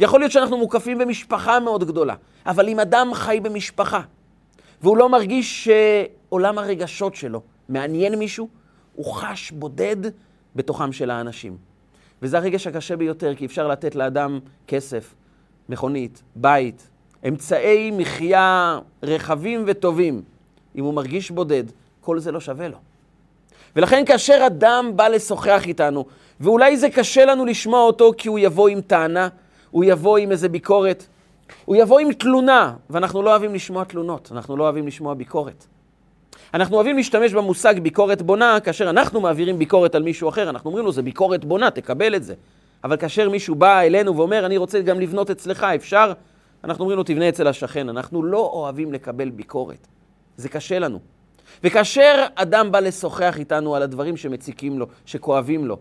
יכול 0.00 0.20
להיות 0.20 0.32
שאנחנו 0.32 0.58
מוקפים 0.58 0.98
במשפחה 0.98 1.60
מאוד 1.60 1.84
גדולה, 1.84 2.14
אבל 2.46 2.68
אם 2.68 2.80
אדם 2.80 3.10
חי 3.14 3.40
במשפחה 3.42 4.00
והוא 4.82 4.96
לא 4.96 5.08
מרגיש 5.08 5.68
שעולם 5.68 6.58
הרגשות 6.58 7.14
שלו 7.14 7.42
מעניין 7.68 8.14
מישהו, 8.14 8.48
הוא 8.94 9.14
חש 9.14 9.50
בודד 9.50 9.96
בתוכם 10.56 10.92
של 10.92 11.10
האנשים. 11.10 11.56
וזה 12.22 12.38
הרגש 12.38 12.66
הקשה 12.66 12.96
ביותר, 12.96 13.34
כי 13.34 13.46
אפשר 13.46 13.68
לתת 13.68 13.94
לאדם 13.94 14.38
כסף, 14.68 15.14
מכונית, 15.68 16.22
בית, 16.36 16.88
אמצעי 17.28 17.90
מחיה 17.90 18.78
רחבים 19.02 19.64
וטובים. 19.66 20.22
אם 20.76 20.84
הוא 20.84 20.94
מרגיש 20.94 21.30
בודד, 21.30 21.64
כל 22.00 22.18
זה 22.18 22.32
לא 22.32 22.40
שווה 22.40 22.68
לו. 22.68 22.78
ולכן 23.76 24.04
כאשר 24.06 24.42
אדם 24.46 24.92
בא 24.96 25.08
לשוחח 25.08 25.62
איתנו, 25.66 26.04
ואולי 26.40 26.76
זה 26.76 26.90
קשה 26.90 27.24
לנו 27.24 27.44
לשמוע 27.46 27.80
אותו 27.80 28.12
כי 28.18 28.28
הוא 28.28 28.38
יבוא 28.38 28.68
עם 28.68 28.80
טענה, 28.80 29.28
הוא 29.70 29.84
יבוא 29.84 30.18
עם 30.18 30.30
איזה 30.30 30.48
ביקורת, 30.48 31.06
הוא 31.64 31.76
יבוא 31.76 32.00
עם 32.00 32.12
תלונה, 32.12 32.74
ואנחנו 32.90 33.22
לא 33.22 33.30
אוהבים 33.30 33.54
לשמוע 33.54 33.84
תלונות, 33.84 34.28
אנחנו 34.32 34.56
לא 34.56 34.64
אוהבים 34.64 34.86
לשמוע 34.86 35.14
ביקורת. 35.14 35.66
אנחנו 36.54 36.76
אוהבים 36.76 36.96
להשתמש 36.96 37.32
במושג 37.32 37.80
ביקורת 37.80 38.22
בונה, 38.22 38.60
כאשר 38.60 38.90
אנחנו 38.90 39.20
מעבירים 39.20 39.58
ביקורת 39.58 39.94
על 39.94 40.02
מישהו 40.02 40.28
אחר, 40.28 40.50
אנחנו 40.50 40.70
אומרים 40.70 40.86
לו, 40.86 40.92
זה 40.92 41.02
ביקורת 41.02 41.44
בונה, 41.44 41.70
תקבל 41.70 42.14
את 42.14 42.24
זה. 42.24 42.34
אבל 42.84 42.96
כאשר 42.96 43.28
מישהו 43.28 43.54
בא 43.54 43.80
אלינו 43.80 44.16
ואומר, 44.16 44.46
אני 44.46 44.56
רוצה 44.56 44.80
גם 44.80 45.00
לבנות 45.00 45.30
אצלך, 45.30 45.64
אפשר? 45.64 46.12
אנחנו 46.64 46.82
אומרים 46.82 46.98
לו, 46.98 47.04
תבנה 47.04 47.28
אצל 47.28 47.46
השכן. 47.46 47.88
אנחנו 47.88 48.22
לא 48.22 48.50
אוהבים 48.52 48.92
לקבל 48.92 49.30
ביקורת. 49.30 49.86
זה 50.36 50.48
קשה 50.48 50.78
לנו. 50.78 50.98
וכאשר 51.64 52.26
אדם 52.34 52.72
בא 52.72 52.80
לשוחח 52.80 53.38
איתנו 53.38 53.76
על 53.76 53.82
הדברים 53.82 54.16
שמציקים 54.16 54.78
לו, 54.78 54.86
שכואבים 55.06 55.66
לו, 55.66 55.78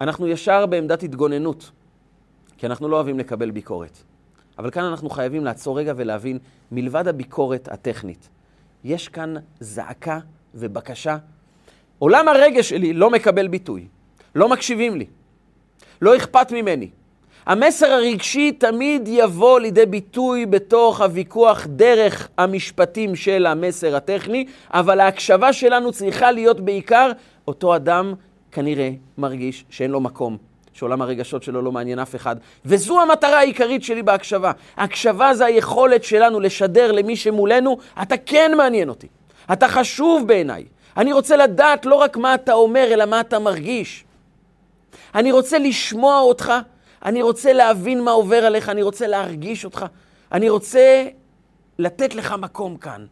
אנחנו 0.00 0.26
ישר 0.28 0.66
בעמדת 0.66 1.02
התגוננות, 1.02 1.70
כי 2.60 2.66
אנחנו 2.66 2.88
לא 2.88 2.96
אוהבים 2.96 3.18
לקבל 3.18 3.50
ביקורת. 3.50 3.98
אבל 4.58 4.70
כאן 4.70 4.84
אנחנו 4.84 5.10
חייבים 5.10 5.44
לעצור 5.44 5.78
רגע 5.78 5.92
ולהבין, 5.96 6.38
מלבד 6.72 7.08
הביקורת 7.08 7.68
הטכנית, 7.72 8.28
יש 8.84 9.08
כאן 9.08 9.34
זעקה 9.60 10.18
ובקשה. 10.54 11.16
עולם 11.98 12.28
הרגש 12.28 12.68
שלי 12.68 12.92
לא 12.92 13.10
מקבל 13.10 13.48
ביטוי, 13.48 13.86
לא 14.34 14.48
מקשיבים 14.48 14.96
לי, 14.96 15.06
לא 16.02 16.16
אכפת 16.16 16.52
ממני. 16.52 16.90
המסר 17.46 17.86
הרגשי 17.86 18.52
תמיד 18.52 19.08
יבוא 19.08 19.60
לידי 19.60 19.86
ביטוי 19.86 20.46
בתוך 20.46 21.00
הוויכוח 21.00 21.66
דרך 21.66 22.28
המשפטים 22.38 23.16
של 23.16 23.46
המסר 23.46 23.96
הטכני, 23.96 24.46
אבל 24.70 25.00
ההקשבה 25.00 25.52
שלנו 25.52 25.92
צריכה 25.92 26.32
להיות 26.32 26.60
בעיקר 26.60 27.12
אותו 27.48 27.76
אדם 27.76 28.14
כנראה 28.52 28.90
מרגיש 29.18 29.64
שאין 29.70 29.90
לו 29.90 30.00
מקום, 30.00 30.49
שעולם 30.80 31.02
הרגשות 31.02 31.42
שלו 31.42 31.62
לא 31.62 31.72
מעניין 31.72 31.98
אף 31.98 32.14
אחד. 32.14 32.36
וזו 32.64 33.00
המטרה 33.00 33.38
העיקרית 33.38 33.82
שלי 33.84 34.02
בהקשבה. 34.02 34.52
הקשבה 34.76 35.34
זה 35.34 35.44
היכולת 35.46 36.04
שלנו 36.04 36.40
לשדר 36.40 36.92
למי 36.92 37.16
שמולנו, 37.16 37.78
אתה 38.02 38.16
כן 38.16 38.52
מעניין 38.56 38.88
אותי, 38.88 39.06
אתה 39.52 39.68
חשוב 39.68 40.26
בעיניי. 40.26 40.64
אני 40.96 41.12
רוצה 41.12 41.36
לדעת 41.36 41.86
לא 41.86 41.94
רק 41.94 42.16
מה 42.16 42.34
אתה 42.34 42.52
אומר, 42.52 42.88
אלא 42.90 43.04
מה 43.04 43.20
אתה 43.20 43.38
מרגיש. 43.38 44.04
אני 45.14 45.32
רוצה 45.32 45.58
לשמוע 45.58 46.20
אותך 46.20 46.52
אני 47.04 47.22
רוצה 47.22 47.52
להבין 47.52 48.04
מה 48.04 48.10
עובר 48.10 48.44
עליך, 48.44 48.68
אני 48.68 48.82
רוצה 48.82 49.06
להרגיש 49.06 49.64
אותך, 49.64 49.86
אני 50.32 50.48
רוצה 50.48 51.04
לתת 51.78 52.14
לך 52.14 52.34
מקום 52.38 52.76
כאן. 52.76 53.06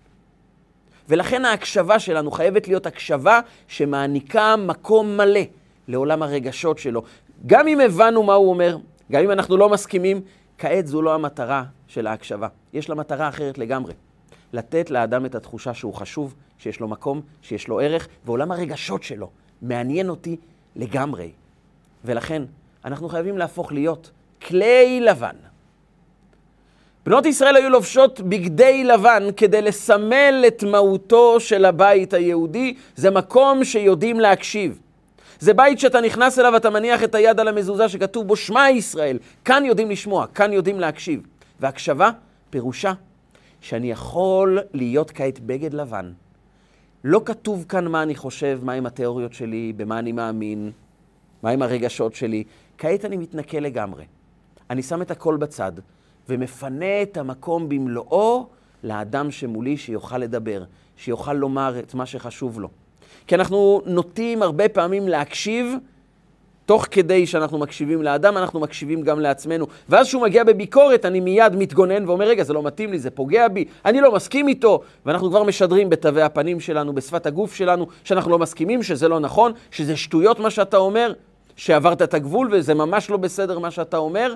ולכן 1.08 1.44
ההקשבה 1.44 1.98
שלנו 1.98 2.30
חייבת 2.30 2.68
להיות 2.68 2.86
הקשבה 2.86 3.40
שמעניקה 3.68 4.56
מקום 4.56 5.16
מלא 5.16 5.40
לעולם 5.88 6.22
הרגשות 6.22 6.78
שלו. 6.78 7.02
גם 7.46 7.68
אם 7.68 7.80
הבנו 7.80 8.22
מה 8.22 8.34
הוא 8.34 8.50
אומר, 8.50 8.78
גם 9.12 9.22
אם 9.22 9.30
אנחנו 9.30 9.56
לא 9.56 9.68
מסכימים, 9.68 10.20
כעת 10.58 10.86
זו 10.86 11.02
לא 11.02 11.14
המטרה 11.14 11.64
של 11.86 12.06
ההקשבה. 12.06 12.48
יש 12.72 12.88
לה 12.88 12.94
מטרה 12.94 13.28
אחרת 13.28 13.58
לגמרי. 13.58 13.92
לתת 14.52 14.90
לאדם 14.90 15.26
את 15.26 15.34
התחושה 15.34 15.74
שהוא 15.74 15.94
חשוב, 15.94 16.34
שיש 16.58 16.80
לו 16.80 16.88
מקום, 16.88 17.20
שיש 17.42 17.68
לו 17.68 17.80
ערך, 17.80 18.08
ועולם 18.24 18.52
הרגשות 18.52 19.02
שלו 19.02 19.30
מעניין 19.62 20.08
אותי 20.08 20.36
לגמרי. 20.76 21.30
ולכן, 22.04 22.42
אנחנו 22.84 23.08
חייבים 23.08 23.38
להפוך 23.38 23.72
להיות 23.72 24.10
כלי 24.42 25.00
לבן. 25.00 25.36
בנות 27.06 27.26
ישראל 27.26 27.56
היו 27.56 27.70
לובשות 27.70 28.20
בגדי 28.20 28.84
לבן 28.84 29.22
כדי 29.36 29.62
לסמל 29.62 30.44
את 30.46 30.62
מהותו 30.62 31.40
של 31.40 31.64
הבית 31.64 32.14
היהודי. 32.14 32.74
זה 32.96 33.10
מקום 33.10 33.64
שיודעים 33.64 34.20
להקשיב. 34.20 34.80
זה 35.40 35.54
בית 35.54 35.78
שאתה 35.78 36.00
נכנס 36.00 36.38
אליו 36.38 36.52
ואתה 36.52 36.70
מניח 36.70 37.04
את 37.04 37.14
היד 37.14 37.40
על 37.40 37.48
המזוזה 37.48 37.88
שכתוב 37.88 38.26
בו 38.28 38.36
שמע 38.36 38.70
ישראל. 38.70 39.18
כאן 39.44 39.64
יודעים 39.64 39.90
לשמוע, 39.90 40.26
כאן 40.26 40.52
יודעים 40.52 40.80
להקשיב. 40.80 41.22
והקשבה, 41.60 42.10
פירושה 42.50 42.92
שאני 43.60 43.90
יכול 43.90 44.58
להיות 44.72 45.10
כעת 45.10 45.40
בגד 45.40 45.74
לבן. 45.74 46.12
לא 47.04 47.20
כתוב 47.24 47.64
כאן 47.68 47.86
מה 47.86 48.02
אני 48.02 48.14
חושב, 48.14 48.60
מהם 48.62 48.86
התיאוריות 48.86 49.32
שלי, 49.32 49.72
במה 49.76 49.98
אני 49.98 50.12
מאמין, 50.12 50.70
מהם 51.42 51.62
הרגשות 51.62 52.14
שלי. 52.14 52.44
כעת 52.78 53.04
אני 53.04 53.16
מתנקה 53.16 53.60
לגמרי. 53.60 54.04
אני 54.70 54.82
שם 54.82 55.02
את 55.02 55.10
הכל 55.10 55.36
בצד, 55.36 55.72
ומפנה 56.28 57.02
את 57.02 57.16
המקום 57.16 57.68
במלואו 57.68 58.46
לאדם 58.82 59.30
שמולי 59.30 59.76
שיוכל 59.76 60.18
לדבר, 60.18 60.64
שיוכל 60.96 61.32
לומר 61.32 61.78
את 61.78 61.94
מה 61.94 62.06
שחשוב 62.06 62.60
לו. 62.60 62.68
כי 63.28 63.34
אנחנו 63.34 63.82
נוטים 63.86 64.42
הרבה 64.42 64.68
פעמים 64.68 65.08
להקשיב 65.08 65.74
תוך 66.66 66.86
כדי 66.90 67.26
שאנחנו 67.26 67.58
מקשיבים 67.58 68.02
לאדם, 68.02 68.36
אנחנו 68.36 68.60
מקשיבים 68.60 69.02
גם 69.02 69.20
לעצמנו. 69.20 69.66
ואז 69.88 70.06
כשהוא 70.06 70.22
מגיע 70.22 70.44
בביקורת, 70.44 71.04
אני 71.04 71.20
מיד 71.20 71.56
מתגונן 71.56 72.08
ואומר, 72.08 72.28
רגע, 72.28 72.44
זה 72.44 72.52
לא 72.52 72.62
מתאים 72.62 72.90
לי, 72.90 72.98
זה 72.98 73.10
פוגע 73.10 73.48
בי, 73.48 73.64
אני 73.84 74.00
לא 74.00 74.12
מסכים 74.12 74.48
איתו. 74.48 74.80
ואנחנו 75.06 75.30
כבר 75.30 75.42
משדרים 75.42 75.90
בתווי 75.90 76.22
הפנים 76.22 76.60
שלנו, 76.60 76.94
בשפת 76.94 77.26
הגוף 77.26 77.54
שלנו, 77.54 77.86
שאנחנו 78.04 78.30
לא 78.30 78.38
מסכימים, 78.38 78.82
שזה 78.82 79.08
לא 79.08 79.20
נכון, 79.20 79.52
שזה 79.70 79.96
שטויות 79.96 80.40
מה 80.40 80.50
שאתה 80.50 80.76
אומר, 80.76 81.12
שעברת 81.56 82.02
את 82.02 82.14
הגבול 82.14 82.48
וזה 82.52 82.74
ממש 82.74 83.10
לא 83.10 83.16
בסדר 83.16 83.58
מה 83.58 83.70
שאתה 83.70 83.96
אומר. 83.96 84.34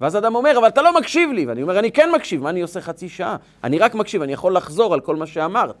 ואז 0.00 0.16
אדם 0.16 0.34
אומר, 0.34 0.58
אבל 0.58 0.68
אתה 0.68 0.82
לא 0.82 0.98
מקשיב 0.98 1.32
לי. 1.32 1.46
ואני 1.46 1.62
אומר, 1.62 1.78
אני 1.78 1.92
כן 1.92 2.10
מקשיב, 2.14 2.42
מה 2.42 2.50
אני 2.50 2.62
עושה 2.62 2.80
חצי 2.80 3.08
שעה? 3.08 3.36
אני 3.64 3.78
רק 3.78 3.94
מקשיב, 3.94 4.22
אני 4.22 4.32
יכול 4.32 4.56
לחזור 4.56 4.94
על 4.94 5.00
כל 5.00 5.16
מה 5.16 5.26
שאמרת. 5.26 5.76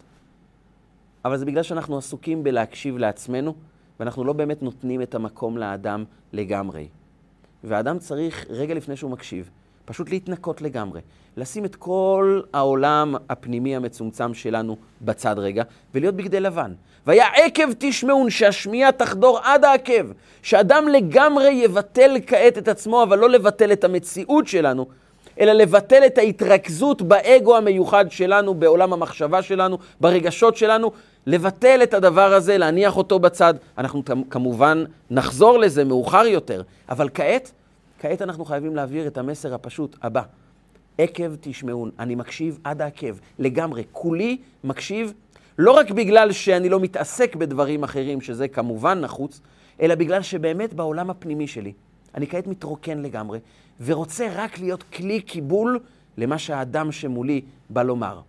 אבל 1.24 1.36
זה 1.36 1.44
בגלל 1.44 1.62
שאנחנו 1.62 1.98
עסוקים 1.98 2.44
בלהקשיב 2.44 2.98
לעצמנו, 2.98 3.54
ואנחנו 4.00 4.24
לא 4.24 4.32
באמת 4.32 4.62
נותנים 4.62 5.02
את 5.02 5.14
המקום 5.14 5.58
לאדם 5.58 6.04
לגמרי. 6.32 6.88
והאדם 7.64 7.98
צריך, 7.98 8.46
רגע 8.50 8.74
לפני 8.74 8.96
שהוא 8.96 9.10
מקשיב, 9.10 9.50
פשוט 9.84 10.10
להתנקות 10.10 10.62
לגמרי. 10.62 11.00
לשים 11.36 11.64
את 11.64 11.76
כל 11.76 12.40
העולם 12.52 13.14
הפנימי 13.28 13.76
המצומצם 13.76 14.34
שלנו 14.34 14.76
בצד 15.02 15.38
רגע, 15.38 15.62
ולהיות 15.94 16.14
בגדי 16.14 16.40
לבן. 16.40 16.72
והיה 17.06 17.26
עקב 17.34 17.68
תשמעון, 17.78 18.30
שהשמיעה 18.30 18.92
תחדור 18.92 19.38
עד 19.42 19.64
העקב, 19.64 20.06
שאדם 20.42 20.88
לגמרי 20.88 21.50
יבטל 21.50 22.16
כעת 22.26 22.58
את 22.58 22.68
עצמו, 22.68 23.02
אבל 23.02 23.18
לא 23.18 23.30
לבטל 23.30 23.72
את 23.72 23.84
המציאות 23.84 24.46
שלנו, 24.46 24.86
אלא 25.40 25.52
לבטל 25.52 26.02
את 26.06 26.18
ההתרכזות 26.18 27.02
באגו 27.02 27.56
המיוחד 27.56 28.10
שלנו, 28.10 28.54
בעולם 28.54 28.92
המחשבה 28.92 29.42
שלנו, 29.42 29.78
ברגשות 30.00 30.56
שלנו, 30.56 30.92
לבטל 31.26 31.80
את 31.82 31.94
הדבר 31.94 32.34
הזה, 32.34 32.58
להניח 32.58 32.96
אותו 32.96 33.18
בצד. 33.18 33.54
אנחנו 33.78 34.02
כמובן 34.30 34.84
נחזור 35.10 35.58
לזה 35.58 35.84
מאוחר 35.84 36.26
יותר, 36.26 36.62
אבל 36.88 37.08
כעת, 37.14 37.52
כעת 37.98 38.22
אנחנו 38.22 38.44
חייבים 38.44 38.76
להעביר 38.76 39.06
את 39.06 39.18
המסר 39.18 39.54
הפשוט 39.54 39.96
הבא. 40.02 40.22
עקב 40.98 41.34
תשמעון, 41.40 41.90
אני 41.98 42.14
מקשיב 42.14 42.58
עד 42.64 42.82
העקב, 42.82 43.16
לגמרי, 43.38 43.84
כולי 43.92 44.38
מקשיב, 44.64 45.12
לא 45.58 45.72
רק 45.72 45.90
בגלל 45.90 46.32
שאני 46.32 46.68
לא 46.68 46.80
מתעסק 46.80 47.36
בדברים 47.36 47.84
אחרים, 47.84 48.20
שזה 48.20 48.48
כמובן 48.48 49.00
נחוץ, 49.00 49.40
אלא 49.80 49.94
בגלל 49.94 50.22
שבאמת 50.22 50.74
בעולם 50.74 51.10
הפנימי 51.10 51.46
שלי, 51.46 51.72
אני 52.14 52.26
כעת 52.26 52.46
מתרוקן 52.46 52.98
לגמרי, 52.98 53.38
ורוצה 53.84 54.28
רק 54.34 54.58
להיות 54.58 54.82
כלי 54.82 55.20
קיבול 55.20 55.78
למה 56.16 56.38
שהאדם 56.38 56.92
שמולי 56.92 57.40
בא 57.70 57.82
לומר. 57.82 58.20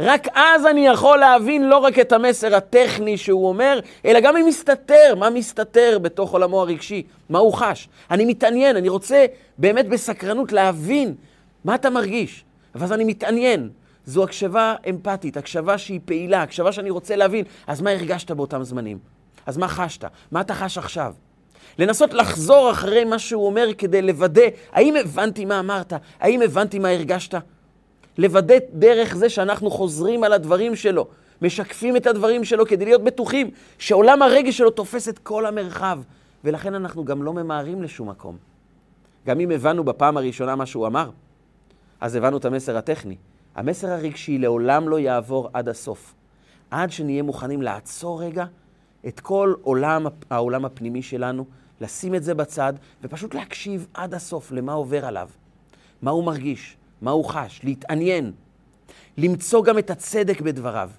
רק 0.00 0.28
אז 0.34 0.66
אני 0.66 0.86
יכול 0.86 1.18
להבין 1.18 1.68
לא 1.68 1.78
רק 1.78 1.98
את 1.98 2.12
המסר 2.12 2.54
הטכני 2.54 3.16
שהוא 3.16 3.48
אומר, 3.48 3.80
אלא 4.04 4.20
גם 4.20 4.36
אם 4.36 4.46
מסתתר, 4.46 5.14
מה 5.18 5.30
מסתתר 5.30 5.98
בתוך 6.02 6.32
עולמו 6.32 6.60
הרגשי, 6.60 7.02
מה 7.28 7.38
הוא 7.38 7.52
חש. 7.52 7.88
אני 8.10 8.24
מתעניין, 8.24 8.76
אני 8.76 8.88
רוצה 8.88 9.26
באמת 9.58 9.88
בסקרנות 9.88 10.52
להבין 10.52 11.14
מה 11.64 11.74
אתה 11.74 11.90
מרגיש. 11.90 12.44
ואז 12.74 12.92
אני 12.92 13.04
מתעניין. 13.04 13.70
זו 14.06 14.24
הקשבה 14.24 14.74
אמפתית, 14.90 15.36
הקשבה 15.36 15.78
שהיא 15.78 16.00
פעילה, 16.04 16.42
הקשבה 16.42 16.72
שאני 16.72 16.90
רוצה 16.90 17.16
להבין. 17.16 17.44
אז 17.66 17.80
מה 17.80 17.90
הרגשת 17.90 18.30
באותם 18.30 18.62
זמנים? 18.62 18.98
אז 19.46 19.56
מה 19.56 19.68
חשת? 19.68 20.04
מה 20.30 20.40
אתה 20.40 20.54
חש 20.54 20.78
עכשיו? 20.78 21.12
לנסות 21.78 22.14
לחזור 22.14 22.70
אחרי 22.70 23.04
מה 23.04 23.18
שהוא 23.18 23.46
אומר 23.46 23.68
כדי 23.78 24.02
לוודא, 24.02 24.42
האם 24.72 24.96
הבנתי 24.96 25.44
מה 25.44 25.60
אמרת? 25.60 25.92
האם 26.20 26.42
הבנתי 26.42 26.78
מה 26.78 26.88
הרגשת? 26.88 27.34
לוודא 28.18 28.54
דרך 28.72 29.16
זה 29.16 29.28
שאנחנו 29.28 29.70
חוזרים 29.70 30.24
על 30.24 30.32
הדברים 30.32 30.76
שלו, 30.76 31.06
משקפים 31.42 31.96
את 31.96 32.06
הדברים 32.06 32.44
שלו 32.44 32.66
כדי 32.66 32.84
להיות 32.84 33.04
בטוחים 33.04 33.50
שעולם 33.78 34.22
הרגש 34.22 34.58
שלו 34.58 34.70
תופס 34.70 35.08
את 35.08 35.18
כל 35.18 35.46
המרחב, 35.46 35.98
ולכן 36.44 36.74
אנחנו 36.74 37.04
גם 37.04 37.22
לא 37.22 37.32
ממהרים 37.32 37.82
לשום 37.82 38.10
מקום. 38.10 38.36
גם 39.26 39.40
אם 39.40 39.50
הבנו 39.50 39.84
בפעם 39.84 40.16
הראשונה 40.16 40.56
מה 40.56 40.66
שהוא 40.66 40.86
אמר, 40.86 41.10
אז 42.00 42.14
הבנו 42.14 42.36
את 42.36 42.44
המסר 42.44 42.76
הטכני. 42.76 43.16
המסר 43.54 43.88
הרגשי 43.88 44.38
לעולם 44.38 44.88
לא 44.88 44.98
יעבור 44.98 45.50
עד 45.52 45.68
הסוף. 45.68 46.14
עד 46.70 46.90
שנהיה 46.90 47.22
מוכנים 47.22 47.62
לעצור 47.62 48.22
רגע 48.22 48.44
את 49.06 49.20
כל 49.20 49.54
עולם, 49.62 50.06
העולם 50.30 50.64
הפנימי 50.64 51.02
שלנו, 51.02 51.44
לשים 51.80 52.14
את 52.14 52.22
זה 52.22 52.34
בצד, 52.34 52.72
ופשוט 53.02 53.34
להקשיב 53.34 53.86
עד 53.94 54.14
הסוף 54.14 54.52
למה 54.52 54.72
עובר 54.72 55.06
עליו, 55.06 55.28
מה 56.02 56.10
הוא 56.10 56.24
מרגיש, 56.24 56.76
מה 57.02 57.10
הוא 57.10 57.24
חש, 57.24 57.60
להתעניין, 57.64 58.32
למצוא 59.18 59.64
גם 59.64 59.78
את 59.78 59.90
הצדק 59.90 60.40
בדבריו, 60.40 60.90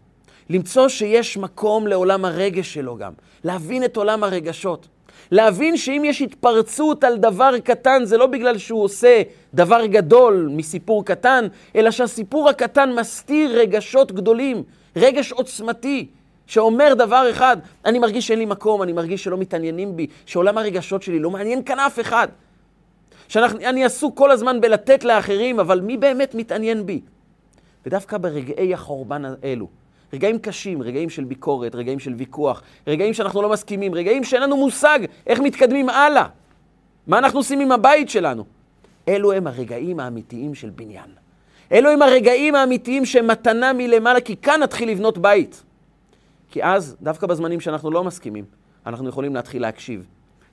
למצוא 0.49 0.87
שיש 0.87 1.37
מקום 1.37 1.87
לעולם 1.87 2.25
הרגש 2.25 2.73
שלו 2.73 2.97
גם, 2.97 3.13
להבין 3.43 3.83
את 3.83 3.97
עולם 3.97 4.23
הרגשות. 4.23 4.87
להבין 5.31 5.77
שאם 5.77 6.01
יש 6.05 6.21
התפרצות 6.21 7.03
על 7.03 7.17
דבר 7.17 7.59
קטן, 7.63 8.05
זה 8.05 8.17
לא 8.17 8.25
בגלל 8.25 8.57
שהוא 8.57 8.83
עושה 8.83 9.21
דבר 9.53 9.85
גדול 9.85 10.49
מסיפור 10.51 11.05
קטן, 11.05 11.47
אלא 11.75 11.91
שהסיפור 11.91 12.49
הקטן 12.49 12.93
מסתיר 12.99 13.59
רגשות 13.59 14.11
גדולים, 14.11 14.63
רגש 14.95 15.31
עוצמתי, 15.31 16.07
שאומר 16.47 16.93
דבר 16.93 17.27
אחד, 17.31 17.57
אני 17.85 17.99
מרגיש 17.99 18.27
שאין 18.27 18.39
לי 18.39 18.45
מקום, 18.45 18.83
אני 18.83 18.93
מרגיש 18.93 19.23
שלא 19.23 19.37
מתעניינים 19.37 19.95
בי, 19.95 20.07
שעולם 20.25 20.57
הרגשות 20.57 21.01
שלי 21.01 21.19
לא 21.19 21.31
מעניין 21.31 21.63
כאן 21.63 21.79
אף 21.79 21.99
אחד. 21.99 22.27
שאני 23.27 23.85
עסוק 23.85 24.17
כל 24.17 24.31
הזמן 24.31 24.61
בלתת 24.61 25.03
לאחרים, 25.03 25.59
אבל 25.59 25.81
מי 25.81 25.97
באמת 25.97 26.35
מתעניין 26.35 26.85
בי? 26.85 27.01
ודווקא 27.85 28.17
ברגעי 28.17 28.73
החורבן 28.73 29.23
האלו, 29.25 29.67
רגעים 30.13 30.39
קשים, 30.39 30.81
רגעים 30.81 31.09
של 31.09 31.23
ביקורת, 31.23 31.75
רגעים 31.75 31.99
של 31.99 32.13
ויכוח, 32.13 32.61
רגעים 32.87 33.13
שאנחנו 33.13 33.41
לא 33.41 33.49
מסכימים, 33.49 33.95
רגעים 33.95 34.23
שאין 34.23 34.41
לנו 34.41 34.57
מושג 34.57 34.99
איך 35.27 35.39
מתקדמים 35.39 35.89
הלאה. 35.89 36.27
מה 37.07 37.17
אנחנו 37.17 37.39
עושים 37.39 37.59
עם 37.59 37.71
הבית 37.71 38.09
שלנו? 38.09 38.43
אלו 39.07 39.31
הם 39.31 39.47
הרגעים 39.47 39.99
האמיתיים 39.99 40.55
של 40.55 40.69
בניין. 40.69 41.09
אלו 41.71 41.89
הם 41.89 42.01
הרגעים 42.01 42.55
האמיתיים 42.55 43.05
שהם 43.05 43.27
מתנה 43.27 43.73
מלמעלה, 43.73 44.21
כי 44.21 44.37
כאן 44.37 44.59
נתחיל 44.63 44.89
לבנות 44.89 45.17
בית. 45.17 45.63
כי 46.51 46.63
אז, 46.63 46.95
דווקא 47.01 47.27
בזמנים 47.27 47.59
שאנחנו 47.59 47.91
לא 47.91 48.03
מסכימים, 48.03 48.45
אנחנו 48.85 49.09
יכולים 49.09 49.35
להתחיל 49.35 49.61
להקשיב. 49.61 50.05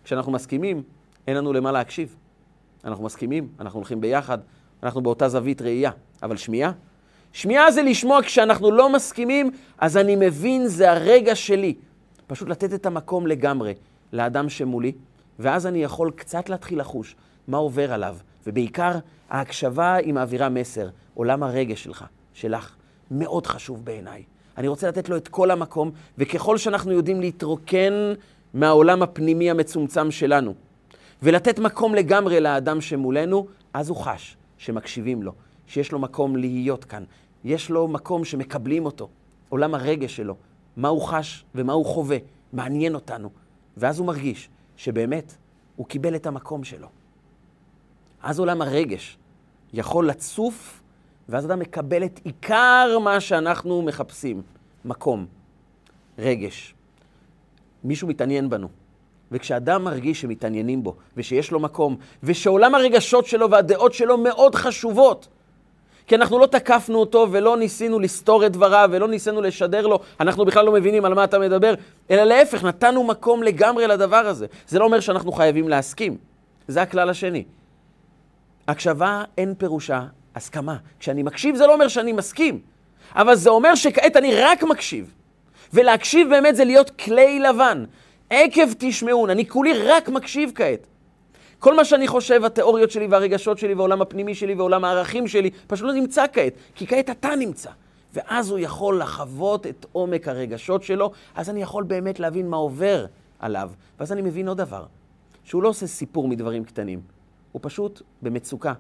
כשאנחנו 0.05 0.33
מסכימים, 0.33 0.83
אין 1.27 1.37
לנו 1.37 1.53
למה 1.53 1.73
להקשיב. 1.73 2.17
אנחנו 2.85 3.05
מסכימים, 3.05 3.49
אנחנו 3.61 3.79
הולכים 3.79 4.01
ביחד, 4.01 4.38
אנחנו 4.83 5.03
באותה 5.03 5.29
זווית 5.29 5.62
ראייה. 5.62 5.90
אבל 6.23 6.37
שמיעה? 6.37 6.73
שמיעה 7.33 7.70
זה 7.70 7.83
לשמוע 7.83 8.23
כשאנחנו 8.23 8.70
לא 8.70 8.92
מסכימים, 8.92 9.51
אז 9.79 9.97
אני 9.97 10.16
מבין, 10.16 10.66
זה 10.66 10.90
הרגע 10.90 11.35
שלי. 11.35 11.75
פשוט 12.27 12.49
לתת 12.49 12.75
את 12.75 12.87
המקום 12.87 13.27
לגמרי 13.27 13.75
לאדם 14.12 14.49
שמולי, 14.49 14.92
ואז 15.38 15.66
אני 15.66 15.83
יכול 15.83 16.11
קצת 16.16 16.49
להתחיל 16.49 16.81
לחוש 16.81 17.16
מה 17.49 17.57
עובר 17.57 17.92
עליו. 17.92 18.16
ובעיקר, 18.47 18.92
ההקשבה 19.31 19.94
היא 19.94 20.14
מעבירה 20.14 20.49
מסר, 20.49 20.88
עולם 21.14 21.42
הרגש 21.42 21.85
שלך, 21.85 22.05
שלך, 22.35 22.77
מאוד 23.11 23.47
חשוב 23.47 23.85
בעיניי. 23.85 24.23
אני 24.59 24.68
רוצה 24.68 24.88
לתת 24.88 25.09
לו 25.09 25.16
את 25.16 25.29
כל 25.29 25.51
המקום, 25.51 25.90
וככל 26.18 26.59
שאנחנו 26.59 26.92
יודעים 26.92 27.20
להתרוקן 27.20 27.92
מהעולם 28.55 29.03
הפנימי 29.03 29.51
המצומצם 29.51 30.11
שלנו, 30.11 30.55
ולתת 31.25 31.59
מקום 31.59 31.95
לגמרי 31.95 32.41
לאדם 32.41 32.81
שמולנו, 32.81 33.47
אז 33.73 33.89
הוא 33.89 33.97
חש 33.97 34.37
שמקשיבים 34.59 35.23
לו, 35.23 35.33
שיש 35.67 35.93
לו 35.93 35.99
מקום 35.99 36.37
להיות 36.37 36.85
כאן, 36.85 37.05
יש 37.45 37.71
לו 37.71 37.89
מקום 37.89 38.25
שמקבלים 38.25 38.85
אותו, 38.85 39.09
עולם 39.49 39.75
הרגש 39.75 40.17
שלו, 40.17 40.37
מה 40.77 40.89
הוא 40.89 41.03
חש 41.03 41.45
ומה 41.55 41.73
הוא 41.73 41.87
חווה, 41.87 42.17
מעניין 42.53 42.95
אותנו. 42.95 43.31
ואז 43.77 43.99
הוא 43.99 44.07
מרגיש 44.07 44.49
שבאמת 44.77 45.35
הוא 45.77 45.87
קיבל 45.87 46.15
את 46.15 46.27
המקום 46.27 46.65
שלו. 46.65 46.89
אז 48.23 48.39
עולם 48.39 48.63
הרגש 48.63 49.19
יכול 49.73 50.09
לצוף, 50.09 50.83
ואז 51.29 51.47
אדם 51.47 51.59
מקבל 51.59 52.05
את 52.05 52.21
עיקר 52.25 52.99
מה 53.05 53.21
שאנחנו 53.21 53.83
מחפשים, 53.83 54.43
מקום, 54.85 55.27
רגש. 56.19 56.75
מישהו 57.85 58.09
מתעניין 58.09 58.51
בנו. 58.51 58.84
וכשאדם 59.35 59.85
מרגיש 59.85 60.20
שמתעניינים 60.20 60.83
בו, 60.83 60.94
ושיש 61.16 61.51
לו 61.51 61.61
מקום, 61.61 61.97
ושעולם 62.23 62.75
הרגשות 62.75 63.27
שלו 63.27 63.51
והדעות 63.51 63.94
שלו 63.94 64.18
מאוד 64.18 64.55
חשובות, 64.55 65.29
כי 66.07 66.14
אנחנו 66.14 66.38
לא 66.38 66.47
תקפנו 66.47 66.99
אותו 66.99 67.27
ולא 67.31 67.57
ניסינו 67.57 68.01
לסתור 68.01 68.47
את 68.47 68.53
דבריו 68.53 68.88
ולא 68.92 69.09
ניסינו 69.09 69.40
לשדר 69.40 69.87
לו, 69.87 70.01
אנחנו 70.20 70.44
בכלל 70.44 70.64
לא 70.64 70.73
מבינים 70.73 71.05
על 71.05 71.14
מה 71.14 71.25
אתה 71.25 71.38
מדבר, 71.38 71.75
אלא 72.11 72.25
להפך, 72.25 72.64
נתנו 72.64 73.05
מקום 73.05 73.42
לגמרי 73.42 73.87
לדבר 73.87 74.16
הזה. 74.16 74.47
זה 74.68 74.79
לא 74.79 74.85
אומר 74.85 75.01
שאנחנו 75.01 75.33
חייבים 75.33 75.68
להסכים, 75.68 76.16
זה 76.68 76.83
הכלל 76.83 77.11
השני. 77.11 77.44
הקשבה 78.68 79.23
אין 79.38 79.55
פירושה 79.59 80.03
הסכמה. 80.35 80.77
כשאני 81.01 81.23
מקשיב 81.23 81.57
זה 81.57 81.66
לא 81.66 81.73
אומר 81.73 81.88
שאני 81.88 82.12
מסכים, 82.12 82.61
אבל 83.14 83.35
זה 83.35 83.51
אומר 83.51 83.75
שכעת 83.75 84.16
אני 84.16 84.35
רק 84.35 84.62
מקשיב. 84.62 85.14
ולהקשיב 85.73 86.29
באמת 86.29 86.57
זה 86.57 86.64
להיות 86.64 86.90
כלי 86.90 87.38
לבן. 87.38 87.85
עקב 88.31 88.73
תשמעון, 88.79 89.31
אני 89.31 89.49
כולי 89.49 89.73
רק 89.87 90.09
מקשיב 90.09 90.53
כעת. 90.55 90.87
כל 91.59 91.77
מה 91.77 91.85
שאני 91.85 92.09
חושב, 92.09 92.45
התיאוריות 92.45 92.91
שלי 92.91 93.07
והרגשות 93.07 93.59
שלי 93.59 93.75
והעולם 93.75 94.03
הפנימי 94.03 94.35
שלי 94.35 94.55
ועולם 94.55 94.85
הערכים 94.85 95.29
שלי, 95.29 95.51
פשוט 95.67 95.87
לא 95.87 95.93
נמצא 95.93 96.25
כעת, 96.33 96.53
כי 96.75 96.87
כעת 96.87 97.11
אתה 97.11 97.37
נמצא. 97.39 97.71
ואז 98.15 98.51
הוא 98.51 98.59
יכול 98.59 99.01
לחוות 99.01 99.67
את 99.67 99.87
עומק 99.93 100.29
הרגשות 100.29 100.83
שלו, 100.83 101.13
אז 101.35 101.51
אני 101.51 101.63
יכול 101.63 101.85
באמת 101.85 102.21
להבין 102.21 102.49
מה 102.49 102.57
עובר 102.57 103.07
עליו. 103.39 103.71
ואז 103.99 104.13
אני 104.13 104.23
מבין 104.23 104.49
עוד 104.49 104.59
דבר. 104.59 104.85
שהוא 105.45 105.63
לא 105.63 105.69
עושה 105.69 105.87
סיפור 105.87 106.29
מדברים 106.29 106.65
קטנים, 106.65 107.01
הוא 107.53 107.61
פשוט 107.63 108.03
במצוקה. 108.23 108.73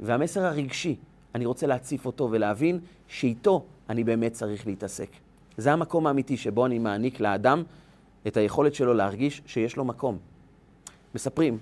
והמסר 0.00 0.44
הרגשי, 0.44 0.96
אני 1.34 1.46
רוצה 1.46 1.66
להציף 1.66 2.06
אותו 2.06 2.28
ולהבין 2.30 2.78
שאיתו 3.08 3.64
אני 3.90 4.04
באמת 4.04 4.32
צריך 4.32 4.66
להתעסק. 4.66 5.08
זה 5.56 5.72
המקום 5.72 6.06
האמיתי 6.06 6.36
שבו 6.36 6.66
אני 6.66 6.78
מעניק 6.78 7.20
לאדם 7.20 7.62
את 8.26 8.36
היכולת 8.36 8.74
שלו 8.74 8.94
להרגיש 8.94 9.42
שיש 9.46 9.76
לו 9.76 9.84
מקום. 9.84 10.18
מספרים 11.14 11.58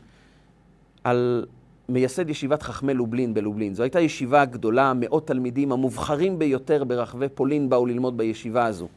על 1.04 1.46
מייסד 1.88 2.30
ישיבת 2.30 2.62
חכמי 2.62 2.94
לובלין 2.94 3.34
בלובלין. 3.34 3.74
זו 3.74 3.82
הייתה 3.82 4.00
ישיבה 4.00 4.44
גדולה, 4.44 4.92
מאות 4.96 5.26
תלמידים, 5.26 5.72
המובחרים 5.72 6.38
ביותר 6.38 6.84
ברחבי 6.84 7.28
פולין 7.28 7.68
באו 7.68 7.86
ללמוד 7.86 8.16
בישיבה 8.16 8.66
הזו. 8.66 8.88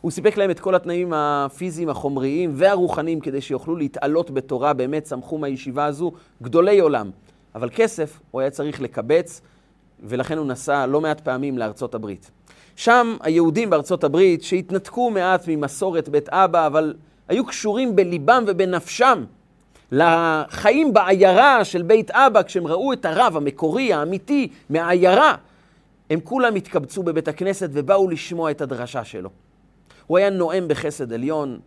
הוא 0.00 0.10
סיפק 0.10 0.36
להם 0.36 0.50
את 0.50 0.60
כל 0.60 0.74
התנאים 0.74 1.12
הפיזיים, 1.12 1.88
החומריים 1.88 2.50
והרוחניים 2.54 3.20
כדי 3.20 3.40
שיוכלו 3.40 3.76
להתעלות 3.76 4.30
בתורה, 4.30 4.72
באמת 4.72 5.02
צמחו 5.02 5.38
מהישיבה 5.38 5.84
הזו 5.84 6.12
גדולי 6.42 6.78
עולם. 6.78 7.10
אבל 7.54 7.70
כסף 7.74 8.20
הוא 8.30 8.40
היה 8.40 8.50
צריך 8.50 8.80
לקבץ, 8.80 9.40
ולכן 10.02 10.38
הוא 10.38 10.46
נסע 10.46 10.86
לא 10.86 11.00
מעט 11.00 11.20
פעמים 11.20 11.58
לארצות 11.58 11.94
הברית. 11.94 12.30
שם 12.78 13.16
היהודים 13.20 13.70
בארצות 13.70 14.04
הברית, 14.04 14.42
שהתנתקו 14.42 15.10
מעט 15.10 15.44
ממסורת 15.48 16.08
בית 16.08 16.28
אבא, 16.28 16.66
אבל 16.66 16.94
היו 17.28 17.46
קשורים 17.46 17.96
בליבם 17.96 18.44
ובנפשם 18.46 19.24
לחיים 19.92 20.92
בעיירה 20.92 21.64
של 21.64 21.82
בית 21.82 22.10
אבא, 22.10 22.42
כשהם 22.42 22.66
ראו 22.66 22.92
את 22.92 23.04
הרב 23.04 23.36
המקורי, 23.36 23.92
האמיתי, 23.92 24.48
מהעיירה, 24.70 25.34
הם 26.10 26.20
כולם 26.20 26.54
התקבצו 26.54 27.02
בבית 27.02 27.28
הכנסת 27.28 27.70
ובאו 27.72 28.08
לשמוע 28.08 28.50
את 28.50 28.60
הדרשה 28.60 29.04
שלו. 29.04 29.30
הוא 30.06 30.18
היה 30.18 30.30
נואם 30.30 30.68
בחסד 30.68 31.12
עליון, 31.12 31.58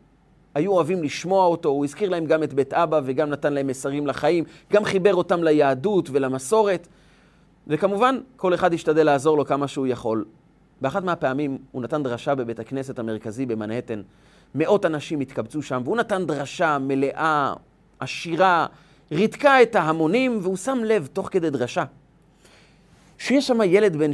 היו 0.56 0.72
אוהבים 0.72 1.04
לשמוע 1.04 1.46
אותו, 1.46 1.70
הוא 1.70 1.86
הזכיר 1.86 2.10
להם 2.10 2.26
גם 2.26 2.44
את 2.44 2.54
בית 2.54 2.74
אבא 2.74 3.02
וגם 3.04 3.30
נתן 3.30 3.54
להם 3.54 3.68
מסרים 3.68 4.08
לחיים, 4.08 4.44
גם 4.74 4.86
חיבר 4.86 5.16
אותם 5.16 5.44
ליהדות 5.44 6.10
ולמסורת, 6.12 6.88
וכמובן, 7.68 8.20
כל 8.36 8.54
אחד 8.54 8.74
השתדל 8.74 9.06
לעזור 9.06 9.38
לו 9.38 9.46
כמה 9.46 9.68
שהוא 9.68 9.88
יכול. 9.88 10.26
באחת 10.82 11.04
מהפעמים 11.04 11.58
הוא 11.72 11.82
נתן 11.82 12.04
דרשה 12.04 12.36
בבית 12.36 12.60
הכנסת 12.60 13.00
המרכזי 13.00 13.46
במנהטן. 13.46 14.02
מאות 14.56 14.86
אנשים 14.86 15.20
התקבצו 15.20 15.62
שם, 15.62 15.82
והוא 15.86 15.98
נתן 15.98 16.26
דרשה 16.26 16.78
מלאה, 16.78 17.54
עשירה, 18.00 18.66
ריתקה 19.12 19.62
את 19.62 19.76
ההמונים, 19.76 20.40
והוא 20.42 20.58
שם 20.58 20.82
לב, 20.86 21.08
תוך 21.14 21.30
כדי 21.32 21.50
דרשה, 21.50 21.84
שיש 23.18 23.48
שם 23.48 23.60
ילד 23.66 23.96
בן 23.96 24.12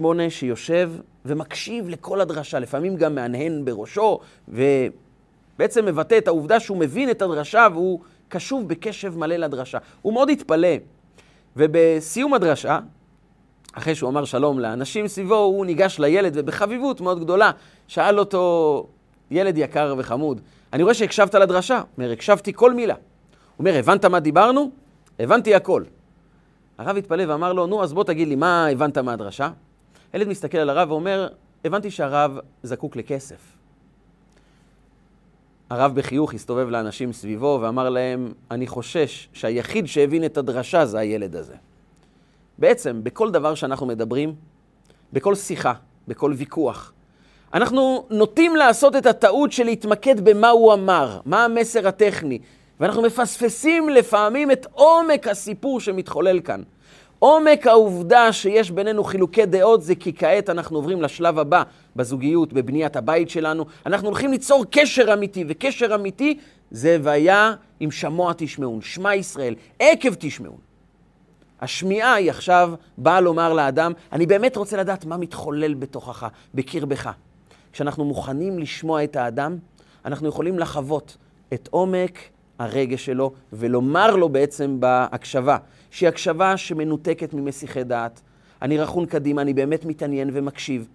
7-8 0.00 0.04
שיושב 0.28 0.92
ומקשיב 1.24 1.88
לכל 1.88 2.20
הדרשה, 2.20 2.58
לפעמים 2.58 2.96
גם 2.96 3.14
מהנהן 3.14 3.64
בראשו, 3.64 4.18
ובעצם 4.48 5.84
מבטא 5.86 6.18
את 6.18 6.28
העובדה 6.28 6.60
שהוא 6.60 6.76
מבין 6.76 7.10
את 7.10 7.22
הדרשה 7.22 7.66
והוא 7.72 8.00
קשוב 8.28 8.68
בקשב 8.68 9.18
מלא 9.18 9.36
לדרשה. 9.36 9.78
הוא 10.02 10.12
מאוד 10.12 10.30
התפלא. 10.30 10.68
ובסיום 11.56 12.34
הדרשה, 12.34 12.78
אחרי 13.72 13.94
שהוא 13.94 14.10
אמר 14.10 14.24
שלום 14.24 14.58
לאנשים 14.58 15.08
סביבו, 15.08 15.34
הוא 15.34 15.66
ניגש 15.66 15.98
לילד 15.98 16.32
ובחביבות 16.36 17.00
מאוד 17.00 17.20
גדולה 17.20 17.50
שאל 17.88 18.18
אותו, 18.18 18.86
ילד 19.30 19.58
יקר 19.58 19.94
וחמוד, 19.98 20.40
אני 20.72 20.82
רואה 20.82 20.94
שהקשבת 20.94 21.34
לדרשה. 21.34 21.76
הוא 21.76 21.86
אומר, 21.98 22.12
הקשבתי 22.12 22.52
כל 22.52 22.74
מילה. 22.74 22.94
הוא 22.94 23.00
אומר, 23.58 23.78
הבנת 23.78 24.04
מה 24.04 24.20
דיברנו? 24.20 24.70
הבנתי 25.18 25.54
הכל. 25.54 25.84
הרב 26.78 26.96
התפלא 26.96 27.24
ואמר 27.28 27.52
לו, 27.52 27.66
נו, 27.66 27.82
אז 27.82 27.92
בוא 27.92 28.04
תגיד 28.04 28.28
לי, 28.28 28.34
מה 28.34 28.66
הבנת 28.66 28.98
מהדרשה? 28.98 29.50
הילד 30.12 30.28
מסתכל 30.28 30.58
על 30.58 30.70
הרב 30.70 30.90
ואומר, 30.90 31.28
הבנתי 31.64 31.90
שהרב 31.90 32.38
זקוק 32.62 32.96
לכסף. 32.96 33.56
הרב 35.70 35.94
בחיוך 35.94 36.34
הסתובב 36.34 36.68
לאנשים 36.68 37.12
סביבו 37.12 37.58
ואמר 37.62 37.88
להם, 37.88 38.32
אני 38.50 38.66
חושש 38.66 39.28
שהיחיד 39.32 39.86
שהבין 39.86 40.24
את 40.24 40.38
הדרשה 40.38 40.86
זה 40.86 40.98
הילד 40.98 41.36
הזה. 41.36 41.54
בעצם, 42.60 43.00
בכל 43.02 43.30
דבר 43.30 43.54
שאנחנו 43.54 43.86
מדברים, 43.86 44.34
בכל 45.12 45.34
שיחה, 45.34 45.72
בכל 46.08 46.32
ויכוח, 46.36 46.92
אנחנו 47.54 48.06
נוטים 48.10 48.56
לעשות 48.56 48.96
את 48.96 49.06
הטעות 49.06 49.52
של 49.52 49.64
להתמקד 49.64 50.20
במה 50.20 50.48
הוא 50.48 50.72
אמר, 50.72 51.20
מה 51.24 51.44
המסר 51.44 51.88
הטכני, 51.88 52.38
ואנחנו 52.80 53.02
מפספסים 53.02 53.88
לפעמים 53.88 54.50
את 54.50 54.66
עומק 54.72 55.28
הסיפור 55.28 55.80
שמתחולל 55.80 56.40
כאן. 56.40 56.62
עומק 57.18 57.66
העובדה 57.66 58.32
שיש 58.32 58.70
בינינו 58.70 59.04
חילוקי 59.04 59.46
דעות 59.46 59.82
זה 59.82 59.94
כי 59.94 60.12
כעת 60.16 60.50
אנחנו 60.50 60.76
עוברים 60.76 61.02
לשלב 61.02 61.38
הבא 61.38 61.62
בזוגיות, 61.96 62.52
בבניית 62.52 62.96
הבית 62.96 63.30
שלנו. 63.30 63.64
אנחנו 63.86 64.08
הולכים 64.08 64.30
ליצור 64.30 64.64
קשר 64.70 65.12
אמיתי, 65.12 65.44
וקשר 65.48 65.94
אמיתי 65.94 66.38
זה 66.70 66.98
והיה 67.02 67.54
אם 67.80 67.90
שמוע 67.90 68.32
תשמעון, 68.36 68.80
שמע 68.82 69.14
ישראל, 69.14 69.54
עקב 69.78 70.14
תשמעון. 70.18 70.69
השמיעה 71.60 72.14
היא 72.14 72.30
עכשיו 72.30 72.72
באה 72.98 73.20
לומר 73.20 73.52
לאדם, 73.52 73.92
אני 74.12 74.26
באמת 74.26 74.56
רוצה 74.56 74.76
לדעת 74.76 75.04
מה 75.04 75.16
מתחולל 75.16 75.74
בתוכך, 75.74 76.28
בקרבך. 76.54 77.10
כשאנחנו 77.72 78.04
מוכנים 78.04 78.58
לשמוע 78.58 79.04
את 79.04 79.16
האדם, 79.16 79.56
אנחנו 80.04 80.28
יכולים 80.28 80.58
לחוות 80.58 81.16
את 81.54 81.68
עומק 81.72 82.18
הרגש 82.58 83.06
שלו 83.06 83.32
ולומר 83.52 84.16
לו 84.16 84.28
בעצם 84.28 84.80
בהקשבה, 84.80 85.56
שהיא 85.90 86.08
הקשבה 86.08 86.56
שמנותקת 86.56 87.34
ממסיחי 87.34 87.84
דעת. 87.84 88.20
אני 88.62 88.78
רכון 88.78 89.06
קדימה, 89.06 89.42
אני 89.42 89.54
באמת 89.54 89.84
מתעניין 89.84 90.30
ומקשיב. 90.32 90.88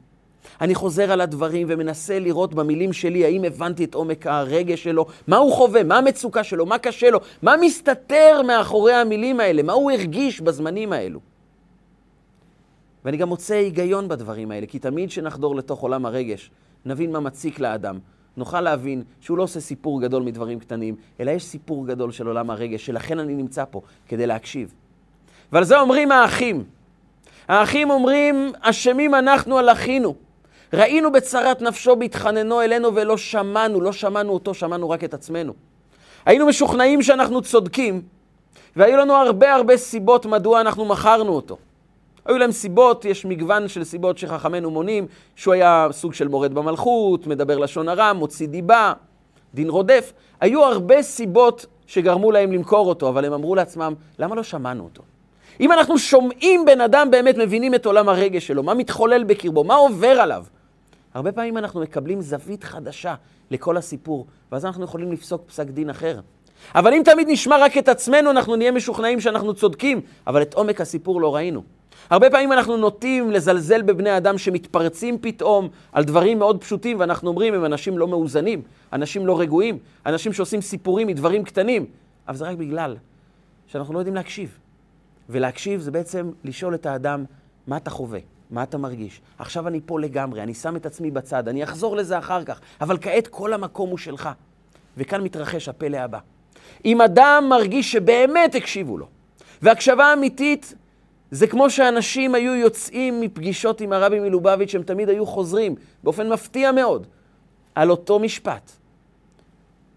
אני 0.61 0.75
חוזר 0.75 1.11
על 1.11 1.21
הדברים 1.21 1.67
ומנסה 1.69 2.19
לראות 2.19 2.53
במילים 2.53 2.93
שלי 2.93 3.25
האם 3.25 3.43
הבנתי 3.43 3.83
את 3.83 3.95
עומק 3.95 4.27
הרגש 4.27 4.83
שלו, 4.83 5.05
מה 5.27 5.37
הוא 5.37 5.53
חווה, 5.53 5.83
מה 5.83 5.97
המצוקה 5.97 6.43
שלו, 6.43 6.65
מה 6.65 6.77
קשה 6.77 7.09
לו, 7.09 7.19
מה 7.41 7.55
מסתתר 7.61 8.41
מאחורי 8.47 8.93
המילים 8.93 9.39
האלה, 9.39 9.63
מה 9.63 9.73
הוא 9.73 9.91
הרגיש 9.91 10.41
בזמנים 10.41 10.93
האלו. 10.93 11.19
ואני 13.05 13.17
גם 13.17 13.29
מוצא 13.29 13.53
היגיון 13.53 14.07
בדברים 14.07 14.51
האלה, 14.51 14.67
כי 14.67 14.79
תמיד 14.79 15.09
כשנחדור 15.09 15.55
לתוך 15.55 15.79
עולם 15.79 16.05
הרגש, 16.05 16.51
נבין 16.85 17.11
מה 17.11 17.19
מציק 17.19 17.59
לאדם, 17.59 17.99
נוכל 18.37 18.61
להבין 18.61 19.03
שהוא 19.21 19.37
לא 19.37 19.43
עושה 19.43 19.59
סיפור 19.59 20.01
גדול 20.01 20.23
מדברים 20.23 20.59
קטנים, 20.59 20.95
אלא 21.19 21.31
יש 21.31 21.43
סיפור 21.43 21.87
גדול 21.87 22.11
של 22.11 22.27
עולם 22.27 22.49
הרגש, 22.49 22.85
שלכן 22.85 23.19
אני 23.19 23.35
נמצא 23.35 23.63
פה, 23.71 23.81
כדי 24.07 24.27
להקשיב. 24.27 24.73
ועל 25.51 25.63
זה 25.63 25.79
אומרים 25.79 26.11
האחים. 26.11 26.63
האחים 27.47 27.89
אומרים, 27.89 28.51
אשמים 28.61 29.15
אנחנו 29.15 29.57
על 29.57 29.69
אחינו. 29.69 30.15
ראינו 30.73 31.11
בצרת 31.11 31.61
נפשו 31.61 31.95
בהתחננו 31.95 32.61
אלינו 32.61 32.95
ולא 32.95 33.17
שמענו, 33.17 33.81
לא 33.81 33.91
שמענו 33.91 34.33
אותו, 34.33 34.53
שמענו 34.53 34.89
רק 34.89 35.03
את 35.03 35.13
עצמנו. 35.13 35.53
היינו 36.25 36.45
משוכנעים 36.45 37.01
שאנחנו 37.01 37.41
צודקים, 37.41 38.01
והיו 38.75 38.97
לנו 38.97 39.13
הרבה 39.13 39.53
הרבה 39.53 39.77
סיבות 39.77 40.25
מדוע 40.25 40.61
אנחנו 40.61 40.85
מכרנו 40.85 41.33
אותו. 41.33 41.57
היו 42.25 42.37
להם 42.37 42.51
סיבות, 42.51 43.05
יש 43.05 43.25
מגוון 43.25 43.67
של 43.67 43.83
סיבות 43.83 44.17
שחכמינו 44.17 44.71
מונים, 44.71 45.07
שהוא 45.35 45.53
היה 45.53 45.87
סוג 45.91 46.13
של 46.13 46.27
מורד 46.27 46.53
במלכות, 46.53 47.27
מדבר 47.27 47.57
לשון 47.57 47.89
הרע, 47.89 48.13
מוציא 48.13 48.47
דיבה, 48.47 48.93
דין 49.53 49.69
רודף. 49.69 50.13
היו 50.41 50.63
הרבה 50.63 51.01
סיבות 51.01 51.65
שגרמו 51.87 52.31
להם 52.31 52.51
למכור 52.51 52.89
אותו, 52.89 53.09
אבל 53.09 53.25
הם 53.25 53.33
אמרו 53.33 53.55
לעצמם, 53.55 53.93
למה 54.19 54.35
לא 54.35 54.43
שמענו 54.43 54.83
אותו? 54.83 55.03
אם 55.59 55.71
אנחנו 55.71 55.99
שומעים 55.99 56.65
בן 56.65 56.81
אדם, 56.81 57.11
באמת 57.11 57.37
מבינים 57.37 57.75
את 57.75 57.85
עולם 57.85 58.09
הרגש 58.09 58.47
שלו, 58.47 58.63
מה 58.63 58.73
מתחולל 58.73 59.23
בקרבו, 59.23 59.63
מה 59.63 59.75
עובר 59.75 60.07
עליו. 60.21 60.43
הרבה 61.15 61.31
פעמים 61.31 61.57
אנחנו 61.57 61.81
מקבלים 61.81 62.21
זווית 62.21 62.63
חדשה 62.63 63.15
לכל 63.51 63.77
הסיפור, 63.77 64.25
ואז 64.51 64.65
אנחנו 64.65 64.83
יכולים 64.83 65.11
לפסוק 65.11 65.41
פסק 65.47 65.67
דין 65.67 65.89
אחר. 65.89 66.19
אבל 66.75 66.93
אם 66.93 67.01
תמיד 67.05 67.27
נשמע 67.29 67.57
רק 67.57 67.77
את 67.77 67.89
עצמנו, 67.89 68.31
אנחנו 68.31 68.55
נהיה 68.55 68.71
משוכנעים 68.71 69.19
שאנחנו 69.21 69.53
צודקים, 69.53 70.01
אבל 70.27 70.41
את 70.41 70.53
עומק 70.53 70.81
הסיפור 70.81 71.21
לא 71.21 71.35
ראינו. 71.35 71.63
הרבה 72.09 72.29
פעמים 72.29 72.51
אנחנו 72.51 72.77
נוטים 72.77 73.31
לזלזל 73.31 73.81
בבני 73.81 74.17
אדם 74.17 74.37
שמתפרצים 74.37 75.17
פתאום 75.21 75.69
על 75.91 76.03
דברים 76.03 76.39
מאוד 76.39 76.61
פשוטים, 76.61 76.99
ואנחנו 76.99 77.29
אומרים, 77.29 77.53
הם 77.53 77.65
אנשים 77.65 77.97
לא 77.97 78.07
מאוזנים, 78.07 78.61
אנשים 78.93 79.25
לא 79.25 79.39
רגועים, 79.39 79.79
אנשים 80.05 80.33
שעושים 80.33 80.61
סיפורים 80.61 81.07
מדברים 81.07 81.43
קטנים. 81.43 81.85
אבל 82.27 82.37
זה 82.37 82.45
רק 82.45 82.57
בגלל 82.57 82.97
שאנחנו 83.67 83.93
לא 83.93 83.99
יודעים 83.99 84.15
להקשיב. 84.15 84.57
ולהקשיב 85.29 85.81
זה 85.81 85.91
בעצם 85.91 86.31
לשאול 86.43 86.75
את 86.75 86.85
האדם, 86.85 87.25
מה 87.67 87.77
אתה 87.77 87.89
חווה? 87.89 88.34
מה 88.51 88.63
אתה 88.63 88.77
מרגיש? 88.77 89.21
עכשיו 89.39 89.67
אני 89.67 89.79
פה 89.85 89.99
לגמרי, 89.99 90.43
אני 90.43 90.53
שם 90.53 90.75
את 90.75 90.85
עצמי 90.85 91.11
בצד, 91.11 91.47
אני 91.47 91.63
אחזור 91.63 91.95
לזה 91.95 92.17
אחר 92.17 92.43
כך, 92.43 92.61
אבל 92.81 92.97
כעת 93.01 93.27
כל 93.27 93.53
המקום 93.53 93.89
הוא 93.89 93.97
שלך. 93.97 94.29
וכאן 94.97 95.23
מתרחש 95.23 95.69
הפלא 95.69 95.97
הבא. 95.97 96.19
אם 96.85 97.01
אדם 97.01 97.45
מרגיש 97.49 97.91
שבאמת 97.91 98.55
הקשיבו 98.55 98.97
לו, 98.97 99.07
והקשבה 99.61 100.13
אמיתית 100.13 100.75
זה 101.31 101.47
כמו 101.47 101.69
שאנשים 101.69 102.35
היו 102.35 102.55
יוצאים 102.55 103.21
מפגישות 103.21 103.81
עם 103.81 103.93
הרבי 103.93 104.19
מלובביץ', 104.19 104.75
הם 104.75 104.83
תמיד 104.83 105.09
היו 105.09 105.25
חוזרים, 105.25 105.75
באופן 106.03 106.29
מפתיע 106.29 106.71
מאוד, 106.71 107.07
על 107.75 107.91
אותו 107.91 108.19
משפט. 108.19 108.71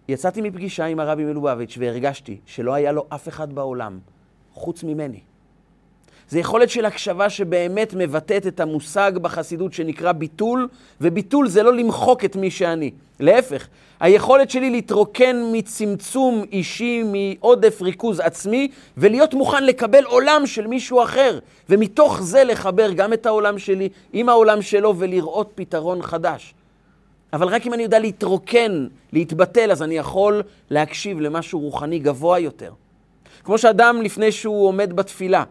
יצאתי 0.09 0.41
מפגישה 0.41 0.85
עם 0.85 1.01
הרבי 1.01 1.25
מלובביץ' 1.25 1.77
והרגשתי 1.79 2.41
שלא 2.47 2.75
היה 2.75 2.93
לו 2.93 3.07
אף 3.09 3.29
אחד 3.29 3.53
בעולם 3.53 3.99
חוץ 4.53 4.85
ממני. 4.85 5.21
זה 6.29 6.39
יכולת 6.39 6.71
של 6.71 6.85
הקשבה 6.85 7.31
שבאמת 7.31 7.95
מבטאת 7.97 8.47
את 8.47 8.61
המושג 8.61 9.13
בחסידות 9.23 9.73
שנקרא 9.73 10.13
ביטול, 10.13 10.69
וביטול 11.01 11.49
זה 11.49 11.63
לא 11.63 11.75
למחוק 11.75 12.25
את 12.25 12.37
מי 12.37 12.51
שאני. 12.51 12.91
להפך, 13.21 13.69
היכולת 14.01 14.51
שלי 14.51 14.71
להתרוקן 14.71 15.37
מצמצום 15.53 16.45
אישי, 16.53 17.03
מעודף 17.03 17.83
ריכוז 17.83 18.21
עצמי, 18.21 18.69
ולהיות 18.97 19.35
מוכן 19.35 19.65
לקבל 19.65 20.05
עולם 20.05 20.47
של 20.47 20.67
מישהו 20.67 21.03
אחר, 21.03 21.39
ומתוך 21.69 22.23
זה 22.23 22.45
לחבר 22.45 22.93
גם 22.93 23.13
את 23.13 23.27
העולם 23.27 23.59
שלי 23.59 23.89
עם 24.13 24.29
העולם 24.29 24.63
שלו 24.63 24.95
ולראות 24.99 25.51
פתרון 25.55 26.03
חדש. 26.03 26.55
אבל 27.33 27.49
רק 27.49 27.67
אם 27.67 27.75
אני 27.75 27.83
יודע 27.83 27.99
להתרוקן, 27.99 28.87
להתבטל, 29.13 29.73
אז 29.73 29.83
אני 29.83 29.99
יכול 29.99 30.43
להקשיב 30.71 31.21
למשהו 31.21 31.61
רוחני 31.61 31.99
גבוה 31.99 32.39
יותר. 32.39 32.73
כמו 33.45 33.59
שאדם 33.59 34.03
לפני 34.03 34.33
שהוא 34.33 34.67
עומד 34.67 34.93
בתפילה, 34.93 35.45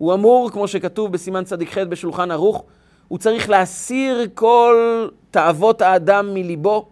הוא 0.00 0.14
אמור, 0.14 0.50
כמו 0.50 0.68
שכתוב 0.68 1.12
בסימן 1.12 1.44
צדיק 1.44 1.72
ח' 1.72 1.78
בשולחן 1.78 2.30
ערוך, 2.30 2.64
הוא 3.08 3.18
צריך 3.18 3.50
להסיר 3.50 4.26
כל 4.34 5.06
תאוות 5.30 5.82
האדם 5.82 6.34
מליבו, 6.34 6.88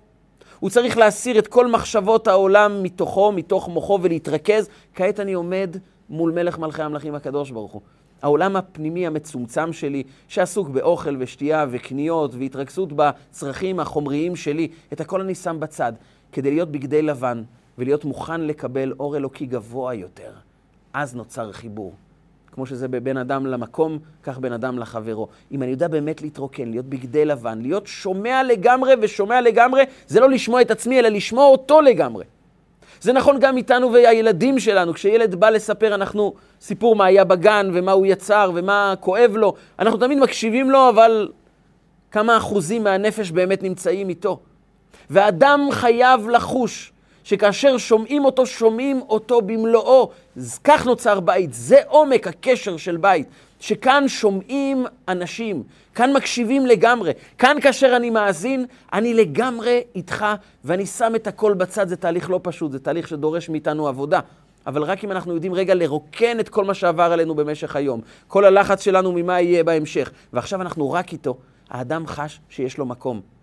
הוא 0.61 0.71
צריך 0.71 0.99
להסיר 0.99 1.39
את 1.39 1.47
כל 1.47 1.67
מחשבות 1.67 2.29
העולם 2.29 2.83
מתוכו, 2.83 3.33
מתוך 3.33 3.69
מוחו 3.69 3.99
ולהתרכז. 4.03 4.69
כעת 4.95 5.21
אני 5.21 5.33
עומד 5.33 5.77
מול 6.11 6.33
מלך 6.33 6.59
מלכי 6.59 6.83
המלכים 6.83 7.15
הקדוש 7.15 7.51
ברוך 7.51 7.73
הוא. 7.73 7.83
העולם 8.23 8.57
הפנימי 8.57 9.07
המצומצם 9.07 9.73
שלי, 9.73 10.03
שעסוק 10.29 10.69
באוכל 10.69 11.17
ושתייה 11.19 11.67
וקניות 11.71 12.35
והתרכזות 12.35 12.89
בצרכים 12.97 13.81
החומריים 13.81 14.37
שלי, 14.37 14.69
את 14.93 15.01
הכל 15.01 15.21
אני 15.21 15.35
שם 15.35 15.57
בצד, 15.61 15.93
כדי 16.33 16.51
להיות 16.51 16.73
בגדי 16.73 17.03
לבן 17.03 17.43
ולהיות 17.79 18.05
מוכן 18.05 18.41
לקבל 18.41 18.93
אור 19.01 19.17
אלוקי 19.17 19.47
גבוה 19.47 19.95
יותר. 19.95 20.31
אז 20.93 21.15
נוצר 21.15 21.53
חיבור. 21.53 21.93
כמו 22.53 22.67
שזה 22.67 22.89
בין 22.89 23.17
אדם 23.17 23.47
למקום, 23.47 23.99
כך 24.23 24.39
בין 24.39 24.53
אדם 24.53 24.79
לחברו. 24.79 25.29
אם 25.53 25.63
אני 25.63 25.71
יודע 25.71 25.89
באמת 25.89 26.23
להתרוקן, 26.23 26.71
להיות 26.71 26.87
בגדי 26.87 27.25
לבן, 27.25 27.59
להיות 27.63 27.87
שומע 27.87 28.43
לגמרי 28.43 28.95
ושומע 29.01 29.41
לגמרי, 29.41 29.83
זה 30.07 30.21
לא 30.21 30.31
לשמוע 30.31 30.61
את 30.63 30.71
עצמי, 30.71 30.99
אלא 30.99 31.09
לשמוע 31.09 31.47
אותו 31.47 31.81
לגמרי. 31.81 32.25
זה 33.01 33.13
נכון 33.13 33.41
גם 33.41 33.57
איתנו 33.57 33.93
והילדים 33.93 34.59
שלנו. 34.59 34.95
כשילד 34.95 35.35
בא 35.35 35.51
לספר 35.51 35.95
אנחנו 35.95 36.35
סיפור 36.61 36.97
מה 36.97 37.05
היה 37.05 37.25
בגן 37.25 37.71
ומה 37.75 37.93
הוא 37.93 38.07
יצר 38.07 38.51
ומה 38.55 38.95
כואב 39.01 39.33
לו, 39.35 39.55
אנחנו 39.79 39.99
תמיד 39.99 40.19
מקשיבים 40.19 40.71
לו, 40.71 40.89
אבל 40.89 41.29
כמה 42.11 42.37
אחוזים 42.37 42.85
מהנפש 42.85 43.31
באמת 43.31 43.63
נמצאים 43.63 44.09
איתו. 44.09 44.41
ואדם 45.11 45.69
חייב 45.71 46.29
לחוש 46.29 46.93
שכאשר 47.29 47.79
שומעים 47.79 48.25
אותו, 48.25 48.47
שומעים 48.47 49.01
אותו 49.09 49.41
במלואו. 49.43 50.11
כך 50.65 50.87
נוצר 50.87 51.21
בית, 51.21 51.55
זה 51.55 51.77
עומק 51.87 52.27
הקשר 52.27 52.77
של 52.77 52.97
בית. 52.97 53.27
שכאן 53.61 54.09
שומעים 54.09 54.87
אנשים, 55.09 55.63
כאן 55.95 56.13
מקשיבים 56.13 56.67
לגמרי. 56.67 57.13
כאן 57.39 57.57
כאשר 57.63 57.97
אני 57.97 58.11
מאזין, 58.11 58.67
אני 58.93 59.15
לגמרי 59.15 59.83
איתך, 59.95 60.27
ואני 60.65 60.87
שם 60.87 61.13
את 61.15 61.27
הכל 61.27 61.55
בצד. 61.55 61.89
זה 61.89 61.97
תהליך 61.97 62.31
לא 62.31 62.41
פשוט, 62.43 62.73
זה 62.73 62.79
תהליך 62.79 63.09
שדורש 63.09 63.49
מאיתנו 63.49 63.89
עבודה. 63.89 64.21
אבל 64.67 64.83
רק 64.83 65.05
אם 65.05 65.13
אנחנו 65.13 65.35
יודעים 65.35 65.55
רגע 65.55 65.75
לרוקן 65.75 66.41
את 66.41 66.49
כל 66.49 66.65
מה 66.65 66.75
שעבר 66.75 67.13
עלינו 67.13 67.35
במשך 67.35 67.77
היום, 67.77 68.01
כל 68.29 68.45
הלחץ 68.45 68.83
שלנו 68.83 69.13
ממה 69.13 69.41
יהיה 69.41 69.65
בהמשך, 69.65 70.11
ועכשיו 70.33 70.63
אנחנו 70.63 70.93
רק 70.93 71.13
איתו, 71.13 71.37
האדם 71.71 72.07
חש 72.07 72.41
שיש 72.49 72.79
לו 72.79 72.87
מקום. 72.87 73.38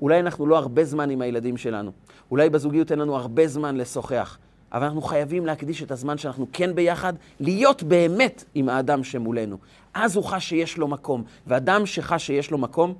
אולי 0.00 0.20
אנחנו 0.20 0.46
לא 0.46 0.58
הרבה 0.58 0.84
זמן 0.84 1.10
עם 1.10 1.22
הילדים 1.22 1.56
שלנו, 1.56 1.90
אולי 2.30 2.50
בזוגיות 2.50 2.92
אין 2.92 2.98
לנו 2.98 3.16
הרבה 3.16 3.48
זמן 3.48 3.76
לשוחח, 3.76 4.38
אבל 4.72 4.84
אנחנו 4.84 5.02
חייבים 5.02 5.46
להקדיש 5.46 5.82
את 5.82 5.90
הזמן 5.90 6.18
שאנחנו 6.18 6.46
כן 6.52 6.74
ביחד, 6.74 7.12
להיות 7.40 7.82
באמת 7.82 8.44
עם 8.54 8.68
האדם 8.68 9.04
שמולנו. 9.04 9.56
אז 9.94 10.16
הוא 10.16 10.24
חש 10.24 10.48
שיש 10.48 10.78
לו 10.78 10.88
מקום, 10.88 11.24
ואדם 11.46 11.86
שחש 11.86 12.26
שיש 12.26 12.50
לו 12.50 12.58
מקום, 12.58 12.94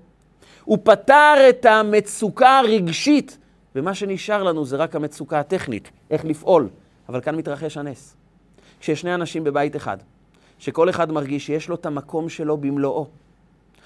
הוא 0.64 0.78
פתר 0.82 1.34
את 1.48 1.66
המצוקה 1.66 2.58
הרגשית, 2.58 3.38
ומה 3.74 3.94
שנשאר 3.94 4.42
לנו 4.42 4.64
זה 4.64 4.76
רק 4.76 4.96
המצוקה 4.96 5.40
הטכנית, 5.40 5.90
איך 6.10 6.24
לפעול. 6.24 6.68
אבל 7.08 7.20
כאן 7.20 7.36
מתרחש 7.36 7.76
הנס. 7.76 8.16
כשיש 8.80 9.00
שני 9.00 9.14
אנשים 9.14 9.44
בבית 9.44 9.76
אחד, 9.76 9.98
שכל 10.58 10.90
אחד 10.90 11.12
מרגיש 11.12 11.46
שיש 11.46 11.68
לו 11.68 11.74
את 11.74 11.86
המקום 11.86 12.28
שלו 12.28 12.56
במלואו, 12.56 13.06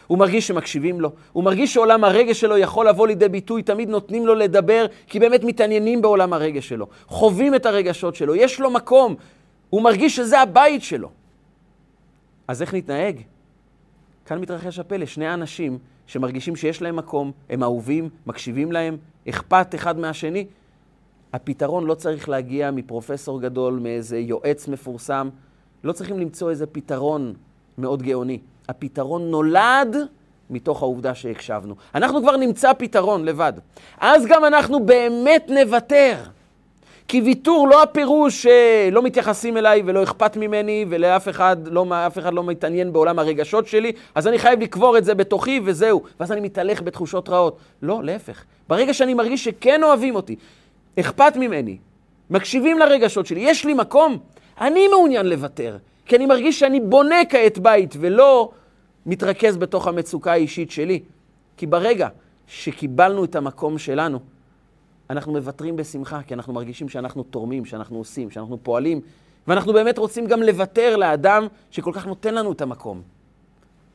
הוא 0.07 0.19
מרגיש 0.19 0.47
שמקשיבים 0.47 1.01
לו, 1.01 1.13
הוא 1.33 1.45
מרגיש 1.45 1.75
שעולם 1.75 2.05
הרגש 2.05 2.41
שלו 2.41 2.59
יכול 2.59 2.89
לבוא 2.89 3.07
לידי 3.07 3.29
ביטוי, 3.29 3.63
תמיד 3.63 3.89
נותנים 3.89 4.27
לו 4.27 4.35
לדבר, 4.35 4.87
כי 5.07 5.21
באמת 5.21 5.45
מתעניינים 5.45 6.03
בעולם 6.03 6.33
הרגש 6.33 6.69
שלו, 6.69 6.87
חווים 7.07 7.55
את 7.55 7.67
הרגשות 7.67 8.15
שלו, 8.15 8.35
יש 8.35 8.61
לו 8.61 8.71
מקום, 8.71 9.15
הוא 9.71 9.83
מרגיש 9.83 10.17
שזה 10.17 10.41
הבית 10.41 10.83
שלו. 10.83 11.09
אז 12.49 12.63
איך 12.63 12.75
נתנהג? 12.75 13.21
כאן 14.27 14.39
מתרחש 14.39 14.79
הפלא, 14.79 15.07
שני 15.07 15.35
אנשים 15.35 15.79
שמרגישים 16.07 16.57
שיש 16.57 16.83
להם 16.83 16.97
מקום, 16.97 17.33
הם 17.51 17.63
אהובים, 17.63 18.09
מקשיבים 18.27 18.73
להם, 18.73 18.97
אכפת 19.29 19.75
אחד 19.75 19.99
מהשני. 19.99 20.47
הפתרון 21.33 21.87
לא 21.87 21.95
צריך 21.95 22.29
להגיע 22.29 22.71
מפרופסור 22.71 23.41
גדול, 23.41 23.79
מאיזה 23.83 24.19
יועץ 24.19 24.69
מפורסם, 24.69 25.29
לא 25.85 25.93
צריכים 25.93 26.19
למצוא 26.19 26.51
איזה 26.51 26.67
פתרון 26.67 27.35
מאוד 27.79 28.03
גאוני. 28.03 28.39
הפתרון 28.73 29.31
נולד 29.31 29.97
מתוך 30.51 30.83
העובדה 30.83 31.15
שהקשבנו. 31.15 31.75
אנחנו 31.95 32.23
כבר 32.23 32.37
נמצא 32.37 32.73
פתרון 32.73 33.25
לבד. 33.25 33.53
אז 34.01 34.27
גם 34.27 34.45
אנחנו 34.45 34.87
באמת 34.87 35.51
נוותר. 35.51 36.15
כי 37.09 37.21
ויתור 37.21 37.69
לא 37.69 37.83
הפירוש 37.83 38.43
שלא 38.43 39.03
מתייחסים 39.03 39.57
אליי 39.57 39.83
ולא 39.87 40.03
אכפת 40.03 40.37
ממני 40.37 40.87
ולאף 40.89 41.29
אחד 41.29 41.57
לא, 41.67 41.87
אחד 42.19 42.35
לא 42.35 42.45
מתעניין 42.45 42.93
בעולם 42.93 43.19
הרגשות 43.19 43.67
שלי, 43.67 43.93
אז 44.15 44.27
אני 44.29 44.39
חייב 44.39 44.61
לקבור 44.61 44.99
את 44.99 45.05
זה 45.05 45.15
בתוכי 45.15 45.61
וזהו. 45.65 46.03
ואז 46.21 46.33
אני 46.33 46.41
מתהלך 46.41 46.83
בתחושות 46.83 47.29
רעות. 47.29 47.57
לא, 47.83 48.01
להפך. 48.05 48.45
ברגע 48.69 48.95
שאני 48.95 49.15
מרגיש 49.15 49.45
שכן 49.45 49.83
אוהבים 49.83 50.15
אותי, 50.15 50.37
אכפת 51.01 51.37
ממני, 51.37 51.77
מקשיבים 52.31 52.79
לרגשות 52.79 53.27
שלי, 53.27 53.41
יש 53.41 53.65
לי 53.65 53.75
מקום, 53.75 54.19
אני 54.61 54.89
מעוניין 54.89 55.27
לוותר. 55.27 55.77
כי 56.07 56.17
אני 56.17 56.27
מרגיש 56.27 56.61
שאני 56.61 56.81
בונה 56.81 57.25
כעת 57.29 57.59
בית 57.59 57.95
ולא 58.01 58.51
מתרכז 59.07 59.57
בתוך 59.57 59.87
המצוקה 59.87 60.33
האישית 60.33 60.71
שלי. 60.71 61.03
כי 61.57 61.67
ברגע 61.67 62.09
שקיבלנו 62.47 63.25
את 63.25 63.37
המקום 63.37 63.79
שלנו, 63.79 64.21
אנחנו 65.11 65.33
מוותרים 65.33 65.77
בשמחה, 65.77 66.23
כי 66.23 66.35
אנחנו 66.35 66.53
מרגישים 66.53 66.89
שאנחנו 66.89 67.23
תורמים, 67.23 67.65
שאנחנו 67.65 67.99
עושים, 67.99 68.31
שאנחנו 68.31 68.59
פועלים, 68.63 69.01
ואנחנו 69.47 69.73
באמת 69.73 69.99
רוצים 69.99 70.27
גם 70.27 70.43
לוותר 70.43 70.97
לאדם 70.97 71.47
שכל 71.71 71.91
כך 71.95 72.07
נותן 72.07 72.35
לנו 72.35 72.53
את 72.53 72.61
המקום. 72.61 73.03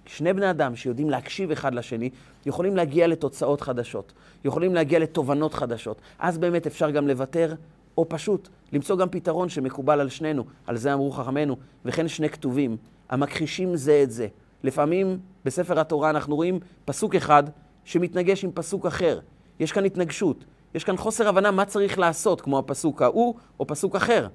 שני 0.06 0.34
בני 0.34 0.50
אדם 0.50 0.76
שיודעים 0.76 1.10
להקשיב 1.10 1.52
אחד 1.52 1.74
לשני, 1.74 2.10
יכולים 2.46 2.76
להגיע 2.76 3.08
לתוצאות 3.08 3.62
חדשות, 3.62 4.14
יכולים 4.46 4.76
להגיע 4.76 5.00
לתובנות 5.00 5.54
חדשות. 5.54 6.02
אז 6.20 6.38
באמת 6.38 6.68
אפשר 6.68 6.92
גם 6.92 7.08
לוותר 7.08 7.54
או 7.98 8.10
פשוט 8.10 8.50
למצוא 8.74 8.98
גם 8.98 9.10
פתרון 9.10 9.50
שמקובל 9.50 10.00
על 10.00 10.10
שנינו, 10.10 10.44
על 10.68 10.78
זה 10.78 10.94
אמרו 10.94 11.12
חכמינו, 11.12 11.58
וכן 11.86 12.08
שני 12.08 12.30
כתובים, 12.30 12.78
המכחישים 13.10 13.76
זה 13.76 14.00
את 14.04 14.12
זה. 14.12 14.28
לפעמים 14.64 15.20
בספר 15.46 15.80
התורה 15.80 16.10
אנחנו 16.10 16.36
רואים 16.36 16.60
פסוק 16.86 17.16
אחד 17.16 17.44
שמתנגש 17.86 18.44
עם 18.44 18.52
פסוק 18.54 18.86
אחר. 18.86 19.20
יש 19.60 19.72
כאן 19.72 19.86
התנגשות, 19.86 20.46
יש 20.76 20.84
כאן 20.84 20.98
חוסר 20.98 21.28
הבנה 21.28 21.52
מה 21.52 21.66
צריך 21.66 22.00
לעשות, 22.00 22.42
כמו 22.42 22.60
הפסוק 22.60 23.02
ההוא 23.02 23.36
או 23.60 23.68
פסוק 23.68 23.96
אחר. 23.96 24.28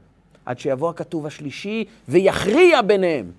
עד 0.46 0.58
שיבוא 0.58 0.90
הכתוב 0.90 1.26
השלישי 1.26 1.84
ויכריע 2.08 2.82
ביניהם. 2.82 3.30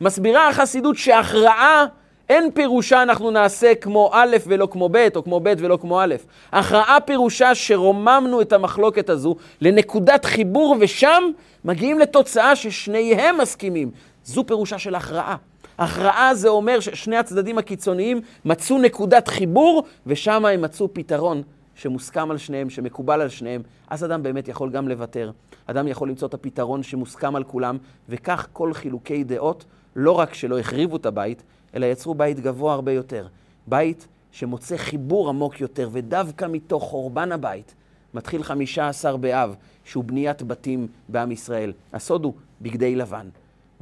מסבירה 0.00 0.48
החסידות 0.48 0.96
שהכרעה 0.96 1.86
אין 2.28 2.50
פירושה 2.50 3.02
אנחנו 3.02 3.30
נעשה 3.30 3.74
כמו 3.74 4.10
א' 4.12 4.36
ולא 4.46 4.68
כמו 4.70 4.88
ב', 4.88 5.08
או 5.16 5.24
כמו 5.24 5.40
ב' 5.40 5.52
ולא 5.58 5.78
כמו 5.80 6.02
א'. 6.02 6.14
הכרעה 6.52 7.00
פירושה 7.00 7.54
שרוממנו 7.54 8.40
את 8.40 8.52
המחלוקת 8.52 9.10
הזו 9.10 9.36
לנקודת 9.60 10.24
חיבור, 10.24 10.76
ושם 10.80 11.22
מגיעים 11.64 11.98
לתוצאה 11.98 12.56
ששניהם 12.56 13.38
מסכימים. 13.38 13.90
זו 14.24 14.46
פירושה 14.46 14.78
של 14.78 14.94
הכרעה. 14.94 15.36
הכרעה 15.78 16.34
זה 16.34 16.48
אומר 16.48 16.80
ששני 16.80 17.16
הצדדים 17.16 17.58
הקיצוניים 17.58 18.20
מצאו 18.44 18.78
נקודת 18.78 19.28
חיבור, 19.28 19.82
ושם 20.06 20.44
הם 20.44 20.62
מצאו 20.62 20.94
פתרון 20.94 21.42
שמוסכם 21.74 22.30
על 22.30 22.38
שניהם, 22.38 22.70
שמקובל 22.70 23.20
על 23.20 23.28
שניהם. 23.28 23.62
אז 23.88 24.04
אדם 24.04 24.22
באמת 24.22 24.48
יכול 24.48 24.70
גם 24.70 24.88
לוותר. 24.88 25.30
אדם 25.66 25.88
יכול 25.88 26.08
למצוא 26.08 26.28
את 26.28 26.34
הפתרון 26.34 26.82
שמוסכם 26.82 27.36
על 27.36 27.44
כולם, 27.44 27.78
וכך 28.08 28.46
כל 28.52 28.74
חילוקי 28.74 29.24
דעות, 29.24 29.64
לא 29.96 30.12
רק 30.12 30.34
שלא 30.34 30.58
החריבו 30.58 30.96
את 30.96 31.06
הבית, 31.06 31.42
אלא 31.74 31.86
יצרו 31.86 32.14
בית 32.14 32.40
גבוה 32.40 32.74
הרבה 32.74 32.92
יותר. 32.92 33.26
בית 33.66 34.08
שמוצא 34.32 34.76
חיבור 34.76 35.28
עמוק 35.28 35.60
יותר, 35.60 35.88
ודווקא 35.92 36.46
מתוך 36.48 36.84
חורבן 36.84 37.32
הבית 37.32 37.74
מתחיל 38.14 38.42
חמישה 38.42 38.88
עשר 38.88 39.16
באב, 39.16 39.56
שהוא 39.84 40.04
בניית 40.04 40.42
בתים 40.42 40.86
בעם 41.08 41.32
ישראל. 41.32 41.72
הסוד 41.92 42.24
הוא 42.24 42.32
בגדי 42.60 42.96
לבן. 42.96 43.28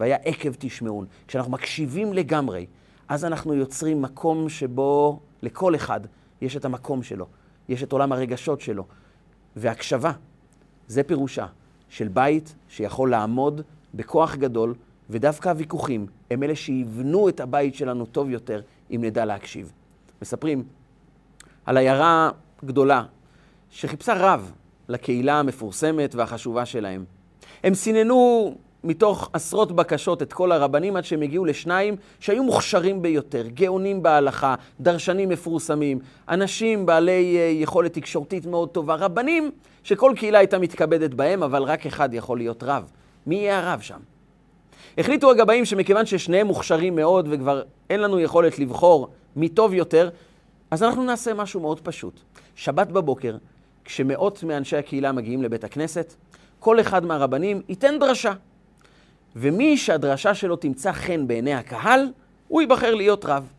והיה 0.01 0.17
עקב 0.25 0.53
תשמעון. 0.59 1.07
כשאנחנו 1.29 1.53
מקשיבים 1.53 2.13
לגמרי, 2.13 2.67
אז 3.09 3.25
אנחנו 3.25 3.55
יוצרים 3.55 4.03
מקום 4.03 4.49
שבו 4.49 5.21
לכל 5.43 5.75
אחד 5.75 6.01
יש 6.41 6.57
את 6.57 6.65
המקום 6.65 7.03
שלו, 7.03 7.27
יש 7.69 7.83
את 7.83 7.93
עולם 7.93 8.13
הרגשות 8.13 8.61
שלו. 8.61 8.87
והקשבה, 9.57 10.13
זה 10.87 11.03
פירושה 11.03 11.47
של 11.89 12.09
בית 12.09 12.55
שיכול 12.69 13.11
לעמוד 13.11 13.61
בכוח 13.95 14.37
גדול 14.37 14.75
ודווקא 15.11 15.49
הוויכוחים 15.49 16.07
הם 16.31 16.43
אלה 16.43 16.57
שיבנו 16.57 17.29
את 17.29 17.41
הבית 17.41 17.75
שלנו 17.75 18.07
טוב 18.07 18.31
יותר, 18.31 18.61
אם 18.91 19.01
נדע 19.05 19.25
להקשיב. 19.25 19.73
מספרים 20.23 20.65
על 21.67 21.77
עיירה 21.77 22.31
גדולה 22.65 23.05
שחיפשה 23.71 24.15
רב 24.17 24.53
לקהילה 24.89 25.39
המפורסמת 25.39 26.15
והחשובה 26.15 26.67
שלהם. 26.67 27.05
הם 27.65 27.75
סיננו 27.75 28.55
מתוך 28.85 29.31
עשרות 29.33 29.73
בקשות 29.73 30.23
את 30.23 30.33
כל 30.33 30.53
הרבנים 30.53 30.97
עד 30.97 31.05
שהם 31.05 31.23
הגיעו 31.23 31.45
לשניים 31.45 31.97
שהיו 32.21 32.45
מוכשרים 32.45 33.03
ביותר, 33.03 33.47
גאונים 33.47 34.03
בהלכה, 34.03 34.55
דרשנים 34.81 35.29
מפורסמים, 35.29 35.99
אנשים 36.29 36.87
בעלי 36.87 37.37
אה, 37.39 37.43
יכולת 37.43 37.95
תקשורתית 37.95 38.47
מאוד 38.47 38.69
טובה, 38.69 38.95
רבנים 38.95 39.51
שכל 39.83 40.13
קהילה 40.17 40.39
הייתה 40.39 40.59
מתכבדת 40.59 41.15
בהם, 41.15 41.43
אבל 41.43 41.63
רק 41.63 41.87
אחד 41.87 42.15
יכול 42.15 42.39
להיות 42.39 42.63
רב. 42.63 42.91
מי 43.27 43.35
יהיה 43.35 43.59
הרב 43.59 43.81
שם? 43.81 43.99
החליטו 44.99 45.31
הגבאים 45.31 45.65
שמכיוון 45.65 46.07
ששניהם 46.07 46.47
מוכשרים 46.47 46.97
מאוד 46.97 47.29
וכבר 47.31 47.63
אין 47.91 48.01
לנו 48.01 48.21
יכולת 48.21 48.59
לבחור 48.59 49.09
מי 49.37 49.49
טוב 49.49 49.75
יותר, 49.75 50.11
אז 50.71 50.83
אנחנו 50.83 51.05
נעשה 51.05 51.35
משהו 51.35 51.61
מאוד 51.61 51.81
פשוט. 51.81 52.21
שבת 52.55 52.89
בבוקר, 52.89 53.37
כשמאות 53.85 54.43
מאנשי 54.43 54.77
הקהילה 54.77 55.13
מגיעים 55.13 55.43
לבית 55.43 55.65
הכנסת, 55.65 56.15
כל 56.59 56.81
אחד 56.81 57.05
מהרבנים 57.05 57.63
ייתן 57.69 57.99
דרשה. 57.99 58.33
ומי 59.37 59.77
שהדרשה 59.77 60.35
שלו 60.35 60.57
תמצא 60.57 60.93
חן 60.93 61.27
בעיני 61.27 61.55
הקהל, 61.55 62.09
הוא 62.49 62.61
ייבחר 62.61 62.95
להיות 62.95 63.25
רב. 63.25 63.53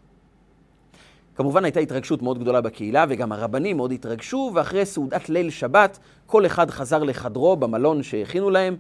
כמובן 1.35 1.63
הייתה 1.65 1.79
התרגשות 1.79 2.21
מאוד 2.21 2.39
גדולה 2.39 2.61
בקהילה, 2.61 3.05
וגם 3.09 3.31
הרבנים 3.31 3.77
מאוד 3.77 3.91
התרגשו, 3.91 4.51
ואחרי 4.55 4.85
סעודת 4.85 5.29
ליל 5.29 5.49
שבת, 5.49 5.99
כל 6.25 6.45
אחד 6.45 6.71
חזר 6.71 7.03
לחדרו 7.03 7.55
במלון 7.55 8.03
שהכינו 8.03 8.49
להם. 8.49 8.75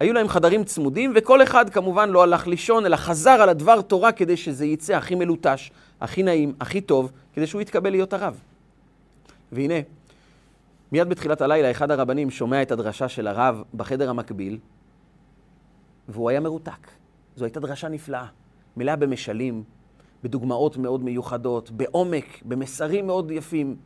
היו 0.00 0.12
להם 0.12 0.28
חדרים 0.28 0.64
צמודים, 0.64 1.12
וכל 1.14 1.42
אחד 1.42 1.70
כמובן 1.70 2.10
לא 2.10 2.22
הלך 2.22 2.46
לישון, 2.46 2.86
אלא 2.86 2.96
חזר 2.96 3.30
על 3.30 3.48
הדבר 3.48 3.80
תורה 3.80 4.12
כדי 4.12 4.36
שזה 4.36 4.66
יצא 4.66 4.96
הכי 4.96 5.14
מלוטש, 5.14 5.70
הכי 6.00 6.22
נעים, 6.22 6.54
הכי 6.60 6.80
טוב, 6.80 7.12
כדי 7.34 7.46
שהוא 7.46 7.60
יתקבל 7.60 7.90
להיות 7.90 8.12
הרב. 8.12 8.40
והנה, 9.52 9.74
מיד 10.92 11.08
בתחילת 11.08 11.40
הלילה, 11.40 11.70
אחד 11.70 11.90
הרבנים 11.90 12.30
שומע 12.30 12.62
את 12.62 12.72
הדרשה 12.72 13.08
של 13.08 13.26
הרב 13.26 13.62
בחדר 13.74 14.10
המקביל, 14.10 14.58
והוא 16.08 16.30
היה 16.30 16.40
מרותק. 16.40 16.90
זו 17.36 17.44
הייתה 17.44 17.60
דרשה 17.60 17.88
נפלאה, 17.88 18.26
מלאה 18.76 18.96
במשלים, 18.96 19.64
בדוגמאות 20.24 20.76
מאוד 20.76 21.04
מיוחדות, 21.04 21.70
בעומק, 21.70 22.42
במסרים 22.44 23.06
מאוד 23.06 23.30
יפים. 23.30 23.76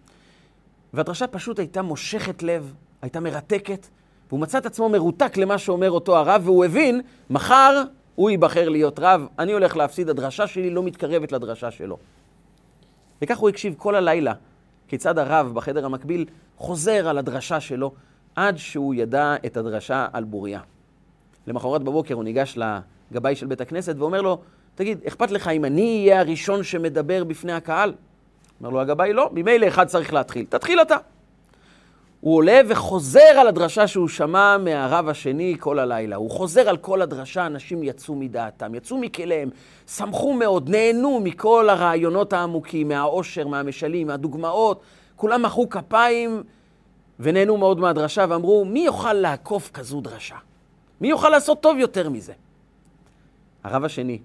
והדרשה 0.92 1.26
פשוט 1.26 1.58
הייתה 1.58 1.82
מושכת 1.82 2.42
לב, 2.42 2.74
הייתה 3.02 3.20
מרתקת, 3.20 3.86
והוא 4.28 4.40
מצא 4.40 4.58
את 4.58 4.66
עצמו 4.66 4.88
מרותק 4.88 5.36
למה 5.36 5.58
שאומר 5.58 5.90
אותו 5.90 6.16
הרב, 6.16 6.42
והוא 6.44 6.64
הבין, 6.64 7.00
מחר 7.30 7.82
הוא 8.14 8.30
ייבחר 8.30 8.68
להיות 8.68 8.98
רב, 8.98 9.26
אני 9.38 9.52
הולך 9.52 9.76
להפסיד, 9.76 10.08
הדרשה 10.08 10.46
שלי 10.46 10.70
לא 10.70 10.82
מתקרבת 10.82 11.32
לדרשה 11.32 11.70
שלו. 11.70 11.98
וכך 13.22 13.38
הוא 13.38 13.48
הקשיב 13.48 13.74
כל 13.78 13.94
הלילה, 13.94 14.32
כיצד 14.88 15.18
הרב 15.18 15.54
בחדר 15.54 15.84
המקביל 15.84 16.24
חוזר 16.56 17.08
על 17.08 17.18
הדרשה 17.18 17.60
שלו, 17.60 17.92
עד 18.36 18.56
שהוא 18.56 18.94
ידע 18.94 19.36
את 19.46 19.56
הדרשה 19.56 20.06
על 20.12 20.24
בוריה. 20.24 20.60
למחרת 21.46 21.82
בבוקר 21.82 22.14
הוא 22.14 22.24
ניגש 22.24 22.58
לגבאי 23.12 23.36
של 23.36 23.46
בית 23.46 23.60
הכנסת 23.60 23.94
ואומר 23.98 24.22
לו, 24.22 24.38
תגיד, 24.74 24.98
אכפת 25.08 25.30
לך 25.30 25.48
אם 25.48 25.64
אני 25.64 26.04
אהיה 26.08 26.20
הראשון 26.20 26.62
שמדבר 26.62 27.24
בפני 27.24 27.52
הקהל? 27.52 27.92
אומר 28.60 28.70
לו 28.70 28.80
הגבאי, 28.80 29.12
לא, 29.12 29.30
ממילא 29.32 29.68
אחד 29.68 29.86
צריך 29.86 30.12
להתחיל. 30.12 30.46
תתחיל 30.48 30.82
אתה. 30.82 30.96
הוא 32.20 32.36
עולה 32.36 32.60
וחוזר 32.68 33.38
על 33.40 33.48
הדרשה 33.48 33.86
שהוא 33.86 34.08
שמע 34.08 34.56
מהרב 34.58 35.08
השני 35.08 35.56
כל 35.58 35.78
הלילה. 35.78 36.16
הוא 36.16 36.30
חוזר 36.30 36.68
על 36.68 36.76
כל 36.76 37.02
הדרשה, 37.02 37.46
אנשים 37.46 37.82
יצאו 37.82 38.14
מדעתם, 38.14 38.74
יצאו 38.74 38.98
מכליהם, 38.98 39.50
שמחו 39.86 40.32
מאוד, 40.32 40.70
נהנו 40.70 41.20
מכל 41.20 41.68
הרעיונות 41.68 42.32
העמוקים, 42.32 42.88
מהעושר, 42.88 43.46
מהמשלים, 43.46 44.06
מהדוגמאות. 44.06 44.80
כולם 45.16 45.42
מחאו 45.42 45.68
כפיים 45.68 46.42
ונהנו 47.20 47.56
מאוד 47.56 47.80
מהדרשה 47.80 48.24
ואמרו, 48.28 48.64
מי 48.64 48.80
יוכל 48.80 49.12
לעקוף 49.12 49.70
כזו 49.70 50.00
דרשה? 50.00 50.36
מי 51.00 51.08
יוכל 51.08 51.28
לעשות 51.28 51.62
טוב 51.62 51.78
יותר 51.78 52.08
מזה? 52.08 52.32
הרב 53.64 53.84
השני 53.84 54.18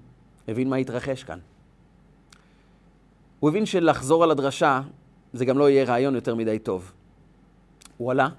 הבין 0.48 0.70
מה 0.70 0.76
התרחש 0.76 1.24
כאן. 1.24 1.40
הוא 3.40 3.50
הבין 3.50 3.66
שלחזור 3.66 4.24
על 4.24 4.32
הדרשה 4.32 4.82
זה 5.34 5.46
גם 5.46 5.58
לא 5.58 5.70
יהיה 5.70 5.86
רעיון 5.86 6.16
יותר 6.16 6.36
מדי 6.36 6.60
טוב. 6.60 6.92
הוא 7.98 8.12
עלה 8.12 8.30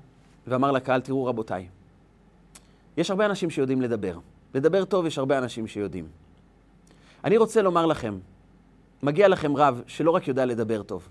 ואמר 0.46 0.72
לקהל, 0.72 1.00
תראו 1.00 1.24
רבותיי, 1.24 1.68
יש 2.96 3.10
הרבה 3.10 3.26
אנשים 3.26 3.50
שיודעים 3.50 3.82
לדבר. 3.82 4.18
לדבר 4.54 4.84
טוב 4.84 5.06
יש 5.06 5.18
הרבה 5.18 5.38
אנשים 5.38 5.66
שיודעים. 5.66 6.08
אני 7.24 7.36
רוצה 7.36 7.62
לומר 7.62 7.86
לכם, 7.86 8.18
מגיע 9.02 9.28
לכם 9.28 9.56
רב 9.56 9.82
שלא 9.86 10.10
רק 10.10 10.28
יודע 10.28 10.44
לדבר 10.44 10.82
טוב, 10.82 11.08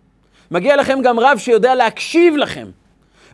מגיע 0.51 0.75
לכם 0.75 0.99
גם 1.03 1.19
רב 1.19 1.37
שיודע 1.37 1.75
להקשיב 1.75 2.35
לכם. 2.35 2.67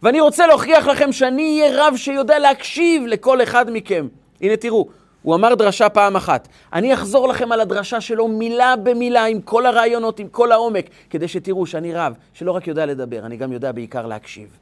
ואני 0.03 0.19
רוצה 0.19 0.47
להוכיח 0.47 0.87
לכם 0.87 1.11
שאני 1.11 1.61
אהיה 1.61 1.87
רב 1.87 1.93
שיודע 1.95 2.39
להקשיב 2.39 3.03
לכל 3.05 3.43
אחד 3.43 3.65
מכם. 3.71 4.07
הנה 4.41 4.57
תראו, 4.57 4.87
הוא 5.21 5.35
אמר 5.35 5.55
דרשה 5.55 5.89
פעם 5.89 6.15
אחת. 6.15 6.47
אני 6.73 6.93
אחזור 6.93 7.27
לכם 7.27 7.51
על 7.51 7.61
הדרשה 7.61 8.01
שלו 8.01 8.27
מילה 8.27 8.75
במילה, 8.75 9.25
עם 9.25 9.41
כל 9.41 9.65
הרעיונות, 9.65 10.19
עם 10.19 10.27
כל 10.27 10.51
העומק, 10.51 10.89
כדי 11.09 11.27
שתראו 11.27 11.65
שאני 11.65 11.93
רב, 11.93 12.13
שלא 12.33 12.51
רק 12.51 12.67
יודע 12.67 12.85
לדבר, 12.85 13.25
אני 13.25 13.37
גם 13.37 13.51
יודע 13.51 13.71
בעיקר 13.71 14.07
להקשיב. 14.07 14.57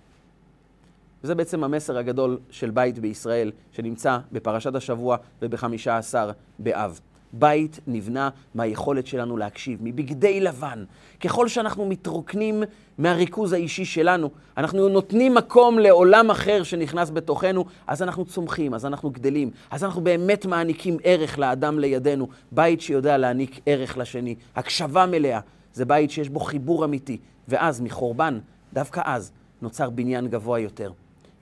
וזה 1.23 1.35
בעצם 1.35 1.63
המסר 1.63 1.97
הגדול 1.97 2.37
של 2.51 2.69
בית 2.69 2.99
בישראל, 2.99 3.51
שנמצא 3.71 4.17
בפרשת 4.31 4.75
השבוע 4.75 5.17
ובחמישה 5.41 5.97
עשר 5.97 6.31
באב. 6.59 6.99
בית 7.33 7.79
נבנה 7.87 8.29
מהיכולת 8.55 9.07
שלנו 9.07 9.37
להקשיב, 9.37 9.79
מבגדי 9.81 10.39
לבן. 10.39 10.83
ככל 11.19 11.47
שאנחנו 11.47 11.85
מתרוקנים 11.85 12.63
מהריכוז 12.97 13.53
האישי 13.53 13.85
שלנו, 13.85 14.29
אנחנו 14.57 14.89
נותנים 14.89 15.35
מקום 15.35 15.79
לעולם 15.79 16.31
אחר 16.31 16.63
שנכנס 16.63 17.09
בתוכנו, 17.09 17.65
אז 17.87 18.03
אנחנו 18.03 18.25
צומחים, 18.25 18.73
אז 18.73 18.85
אנחנו 18.85 19.09
גדלים, 19.09 19.51
אז 19.71 19.83
אנחנו 19.83 20.01
באמת 20.01 20.45
מעניקים 20.45 20.97
ערך 21.03 21.39
לאדם 21.39 21.79
לידינו. 21.79 22.27
בית 22.51 22.81
שיודע 22.81 23.17
להעניק 23.17 23.59
ערך 23.65 23.97
לשני, 23.97 24.35
הקשבה 24.55 25.05
מלאה, 25.05 25.39
זה 25.73 25.85
בית 25.85 26.11
שיש 26.11 26.29
בו 26.29 26.39
חיבור 26.39 26.85
אמיתי, 26.85 27.17
ואז 27.47 27.81
מחורבן, 27.81 28.39
דווקא 28.73 29.01
אז, 29.05 29.31
נוצר 29.61 29.89
בניין 29.89 30.27
גבוה 30.27 30.59
יותר. 30.59 30.91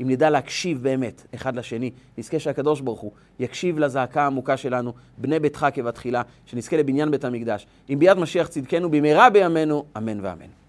אם 0.02 0.10
נדע 0.10 0.30
להקשיב 0.30 0.84
באמת 0.84 1.26
אחד 1.36 1.56
לשני, 1.56 1.92
נזכה 2.18 2.40
שהקדוש 2.40 2.82
ברוך 2.82 3.00
הוא 3.00 3.12
יקשיב 3.40 3.80
לזעקה 3.80 4.24
העמוקה 4.24 4.58
שלנו, 4.58 4.94
בני 5.18 5.40
ביתך 5.40 5.68
כבתחילה, 5.74 6.22
שנזכה 6.46 6.78
לבניין 6.78 7.12
בית 7.12 7.26
המקדש. 7.26 7.68
אם 7.90 8.00
ביד 8.00 8.18
משיח 8.18 8.48
צדקנו 8.48 8.92
במהרה 8.92 9.30
בימינו, 9.30 9.86
אמן 9.98 10.26
ואמן. 10.26 10.67